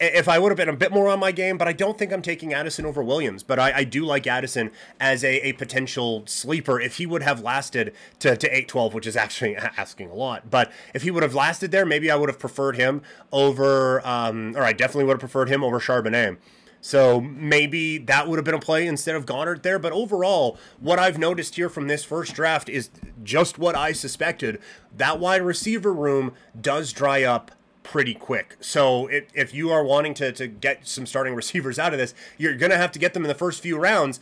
if 0.00 0.28
I 0.28 0.38
would 0.38 0.50
have 0.50 0.56
been 0.56 0.68
a 0.68 0.76
bit 0.76 0.92
more 0.92 1.08
on 1.08 1.20
my 1.20 1.32
game, 1.32 1.56
but 1.56 1.68
I 1.68 1.72
don't 1.72 1.96
think 1.96 2.12
I'm 2.12 2.22
taking 2.22 2.52
Addison 2.52 2.84
over 2.84 3.02
Williams. 3.02 3.42
But 3.42 3.58
I, 3.58 3.78
I 3.78 3.84
do 3.84 4.04
like 4.04 4.26
Addison 4.26 4.70
as 4.98 5.22
a, 5.22 5.46
a, 5.46 5.52
potential 5.52 6.24
sleeper 6.26 6.80
if 6.80 6.96
he 6.96 7.06
would 7.06 7.22
have 7.22 7.40
lasted 7.40 7.94
to, 8.18 8.36
to 8.36 8.46
812, 8.46 8.94
which 8.94 9.06
is 9.06 9.16
actually 9.16 9.56
asking 9.56 10.10
a 10.10 10.14
lot. 10.14 10.50
But 10.50 10.72
if 10.94 11.02
he 11.02 11.10
would 11.10 11.22
have 11.22 11.34
lasted 11.34 11.70
there, 11.70 11.86
maybe 11.86 12.10
I 12.10 12.16
would 12.16 12.28
have 12.28 12.38
preferred 12.38 12.76
him 12.76 13.02
over, 13.32 14.04
um, 14.06 14.56
or 14.56 14.62
I 14.62 14.72
definitely 14.72 15.04
would 15.04 15.14
have 15.14 15.20
preferred 15.20 15.48
him 15.48 15.62
over 15.62 15.78
Charbonnet. 15.78 16.38
So 16.80 17.18
maybe 17.18 17.96
that 17.96 18.28
would 18.28 18.36
have 18.36 18.44
been 18.44 18.54
a 18.54 18.58
play 18.58 18.86
instead 18.86 19.14
of 19.14 19.24
Goedert 19.24 19.62
there. 19.62 19.78
But 19.78 19.92
overall, 19.92 20.58
what 20.80 20.98
I've 20.98 21.16
noticed 21.16 21.54
here 21.54 21.70
from 21.70 21.88
this 21.88 22.04
first 22.04 22.34
draft 22.34 22.68
is 22.68 22.90
just 23.22 23.58
what 23.58 23.74
I 23.74 23.92
suspected. 23.92 24.60
That 24.94 25.18
wide 25.18 25.40
receiver 25.40 25.94
room 25.94 26.34
does 26.60 26.92
dry 26.92 27.22
up 27.22 27.52
pretty 27.84 28.14
quick. 28.14 28.56
So 28.58 29.06
if, 29.06 29.26
if 29.32 29.54
you 29.54 29.70
are 29.70 29.84
wanting 29.84 30.14
to, 30.14 30.32
to 30.32 30.48
get 30.48 30.88
some 30.88 31.06
starting 31.06 31.34
receivers 31.36 31.78
out 31.78 31.92
of 31.92 32.00
this, 32.00 32.14
you're 32.36 32.56
going 32.56 32.72
to 32.72 32.76
have 32.76 32.90
to 32.92 32.98
get 32.98 33.14
them 33.14 33.22
in 33.22 33.28
the 33.28 33.34
first 33.34 33.62
few 33.62 33.78
rounds. 33.78 34.18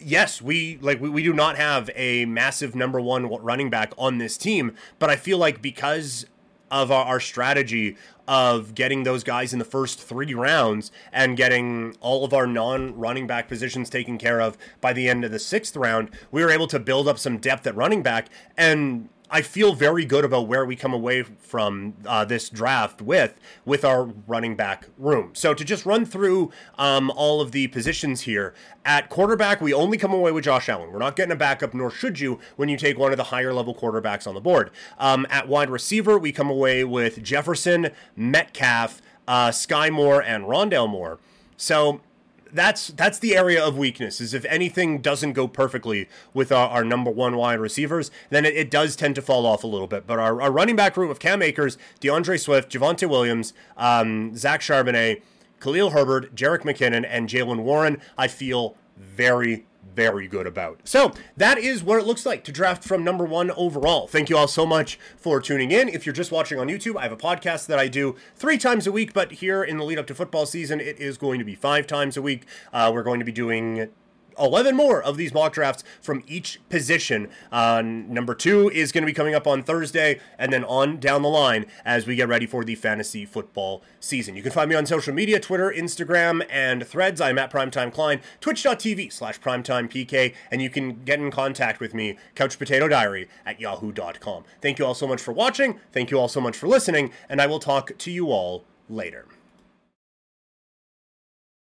Yes, 0.00 0.42
we 0.42 0.78
like 0.80 1.00
we, 1.00 1.08
we 1.08 1.22
do 1.22 1.32
not 1.32 1.56
have 1.56 1.88
a 1.94 2.24
massive 2.24 2.74
number 2.74 3.00
one 3.00 3.26
running 3.26 3.70
back 3.70 3.92
on 3.96 4.18
this 4.18 4.36
team, 4.36 4.74
but 4.98 5.10
I 5.10 5.14
feel 5.14 5.38
like 5.38 5.62
because 5.62 6.26
of 6.72 6.90
our, 6.90 7.04
our, 7.04 7.20
strategy 7.20 7.96
of 8.26 8.74
getting 8.74 9.02
those 9.02 9.22
guys 9.22 9.52
in 9.52 9.58
the 9.58 9.64
first 9.64 10.00
three 10.00 10.32
rounds 10.32 10.90
and 11.12 11.36
getting 11.36 11.94
all 12.00 12.24
of 12.24 12.32
our 12.32 12.46
non 12.46 12.96
running 12.96 13.26
back 13.26 13.46
positions 13.46 13.90
taken 13.90 14.16
care 14.16 14.40
of 14.40 14.56
by 14.80 14.92
the 14.92 15.08
end 15.08 15.22
of 15.22 15.30
the 15.30 15.38
sixth 15.38 15.76
round, 15.76 16.10
we 16.32 16.42
were 16.42 16.50
able 16.50 16.66
to 16.66 16.80
build 16.80 17.06
up 17.06 17.18
some 17.18 17.36
depth 17.36 17.66
at 17.66 17.76
running 17.76 18.02
back. 18.02 18.28
And 18.56 19.10
I 19.34 19.40
feel 19.40 19.72
very 19.72 20.04
good 20.04 20.26
about 20.26 20.46
where 20.46 20.66
we 20.66 20.76
come 20.76 20.92
away 20.92 21.22
from 21.22 21.94
uh, 22.04 22.26
this 22.26 22.50
draft 22.50 23.00
with 23.00 23.40
with 23.64 23.82
our 23.82 24.04
running 24.26 24.56
back 24.56 24.88
room. 24.98 25.30
So 25.32 25.54
to 25.54 25.64
just 25.64 25.86
run 25.86 26.04
through 26.04 26.52
um, 26.76 27.10
all 27.16 27.40
of 27.40 27.52
the 27.52 27.68
positions 27.68 28.20
here 28.20 28.52
at 28.84 29.08
quarterback, 29.08 29.62
we 29.62 29.72
only 29.72 29.96
come 29.96 30.12
away 30.12 30.32
with 30.32 30.44
Josh 30.44 30.68
Allen. 30.68 30.92
We're 30.92 30.98
not 30.98 31.16
getting 31.16 31.32
a 31.32 31.36
backup, 31.36 31.72
nor 31.72 31.90
should 31.90 32.20
you 32.20 32.40
when 32.56 32.68
you 32.68 32.76
take 32.76 32.98
one 32.98 33.10
of 33.10 33.16
the 33.16 33.24
higher 33.24 33.54
level 33.54 33.74
quarterbacks 33.74 34.26
on 34.26 34.34
the 34.34 34.40
board. 34.40 34.70
Um, 34.98 35.26
at 35.30 35.48
wide 35.48 35.70
receiver, 35.70 36.18
we 36.18 36.30
come 36.30 36.50
away 36.50 36.84
with 36.84 37.22
Jefferson, 37.22 37.88
Metcalf, 38.14 39.00
uh, 39.26 39.50
Sky 39.50 39.88
Moore, 39.88 40.22
and 40.22 40.44
Rondale 40.44 40.90
Moore. 40.90 41.18
So 41.56 42.02
that's 42.52 42.88
that's 42.88 43.18
the 43.18 43.36
area 43.36 43.64
of 43.64 43.76
weakness. 43.76 44.20
Is 44.20 44.34
if 44.34 44.44
anything 44.46 45.00
doesn't 45.00 45.32
go 45.32 45.48
perfectly 45.48 46.08
with 46.34 46.52
our, 46.52 46.68
our 46.68 46.84
number 46.84 47.10
one 47.10 47.36
wide 47.36 47.60
receivers, 47.60 48.10
then 48.30 48.44
it, 48.44 48.54
it, 48.54 48.70
does 48.70 48.96
tend 48.96 49.14
to 49.16 49.22
fall 49.22 49.46
off 49.46 49.64
a 49.64 49.66
little 49.66 49.86
bit. 49.86 50.06
But 50.06 50.18
our, 50.18 50.40
our 50.40 50.52
running 50.52 50.76
back 50.76 50.96
room 50.96 51.10
of 51.10 51.18
Cam 51.18 51.42
Akers, 51.42 51.78
D'Andre 52.00 52.36
Swift, 52.36 52.70
Javonte 52.72 53.08
Williams, 53.08 53.52
um, 53.76 54.36
Zach 54.36 54.60
Charbonnet, 54.60 55.22
Khalil 55.60 55.90
Herbert, 55.90 56.34
Jerick 56.34 56.62
McKinnon, 56.62 57.06
and 57.08 57.28
Jaylen 57.28 57.62
Warren, 57.62 58.00
I 58.16 58.28
feel 58.28 58.76
very 58.96 59.66
very 59.94 60.26
good 60.28 60.46
about. 60.46 60.80
So 60.84 61.12
that 61.36 61.58
is 61.58 61.82
what 61.82 61.98
it 61.98 62.06
looks 62.06 62.26
like 62.26 62.44
to 62.44 62.52
draft 62.52 62.84
from 62.84 63.04
number 63.04 63.24
one 63.24 63.50
overall. 63.52 64.06
Thank 64.06 64.30
you 64.30 64.36
all 64.36 64.48
so 64.48 64.66
much 64.66 64.98
for 65.16 65.40
tuning 65.40 65.70
in. 65.70 65.88
If 65.88 66.06
you're 66.06 66.12
just 66.12 66.32
watching 66.32 66.58
on 66.58 66.68
YouTube, 66.68 66.96
I 66.96 67.02
have 67.02 67.12
a 67.12 67.16
podcast 67.16 67.66
that 67.66 67.78
I 67.78 67.88
do 67.88 68.16
three 68.36 68.58
times 68.58 68.86
a 68.86 68.92
week, 68.92 69.12
but 69.12 69.32
here 69.32 69.62
in 69.62 69.78
the 69.78 69.84
lead 69.84 69.98
up 69.98 70.06
to 70.08 70.14
football 70.14 70.46
season, 70.46 70.80
it 70.80 70.98
is 70.98 71.18
going 71.18 71.38
to 71.38 71.44
be 71.44 71.54
five 71.54 71.86
times 71.86 72.16
a 72.16 72.22
week. 72.22 72.44
Uh, 72.72 72.90
we're 72.92 73.02
going 73.02 73.18
to 73.18 73.24
be 73.24 73.32
doing 73.32 73.90
11 74.38 74.76
more 74.76 75.02
of 75.02 75.16
these 75.16 75.32
mock 75.32 75.52
drafts 75.52 75.84
from 76.00 76.22
each 76.26 76.60
position. 76.68 77.28
Uh, 77.50 77.82
number 77.82 78.34
two 78.34 78.70
is 78.70 78.92
going 78.92 79.02
to 79.02 79.06
be 79.06 79.12
coming 79.12 79.34
up 79.34 79.46
on 79.46 79.62
Thursday, 79.62 80.20
and 80.38 80.52
then 80.52 80.64
on 80.64 80.98
down 80.98 81.22
the 81.22 81.28
line 81.28 81.66
as 81.84 82.06
we 82.06 82.16
get 82.16 82.28
ready 82.28 82.46
for 82.46 82.64
the 82.64 82.74
fantasy 82.74 83.24
football 83.24 83.82
season. 84.00 84.36
You 84.36 84.42
can 84.42 84.52
find 84.52 84.68
me 84.68 84.76
on 84.76 84.86
social 84.86 85.14
media 85.14 85.40
Twitter, 85.40 85.72
Instagram, 85.76 86.44
and 86.50 86.86
threads. 86.86 87.20
I'm 87.20 87.38
at 87.38 87.52
Primetime 87.52 87.92
Klein, 87.92 88.20
twitch.tv 88.40 89.12
slash 89.12 89.40
primetimepk, 89.40 90.34
and 90.50 90.62
you 90.62 90.70
can 90.70 91.04
get 91.04 91.18
in 91.18 91.30
contact 91.30 91.80
with 91.80 91.94
me, 91.94 92.16
Couch 92.34 92.58
Potato 92.58 92.88
Diary 92.88 93.28
at 93.44 93.60
yahoo.com. 93.60 94.44
Thank 94.60 94.78
you 94.78 94.86
all 94.86 94.94
so 94.94 95.06
much 95.06 95.20
for 95.20 95.32
watching. 95.32 95.78
Thank 95.92 96.10
you 96.10 96.18
all 96.18 96.28
so 96.28 96.40
much 96.40 96.56
for 96.56 96.68
listening, 96.68 97.12
and 97.28 97.40
I 97.40 97.46
will 97.46 97.60
talk 97.60 97.96
to 97.98 98.10
you 98.10 98.30
all 98.30 98.64
later. 98.88 99.26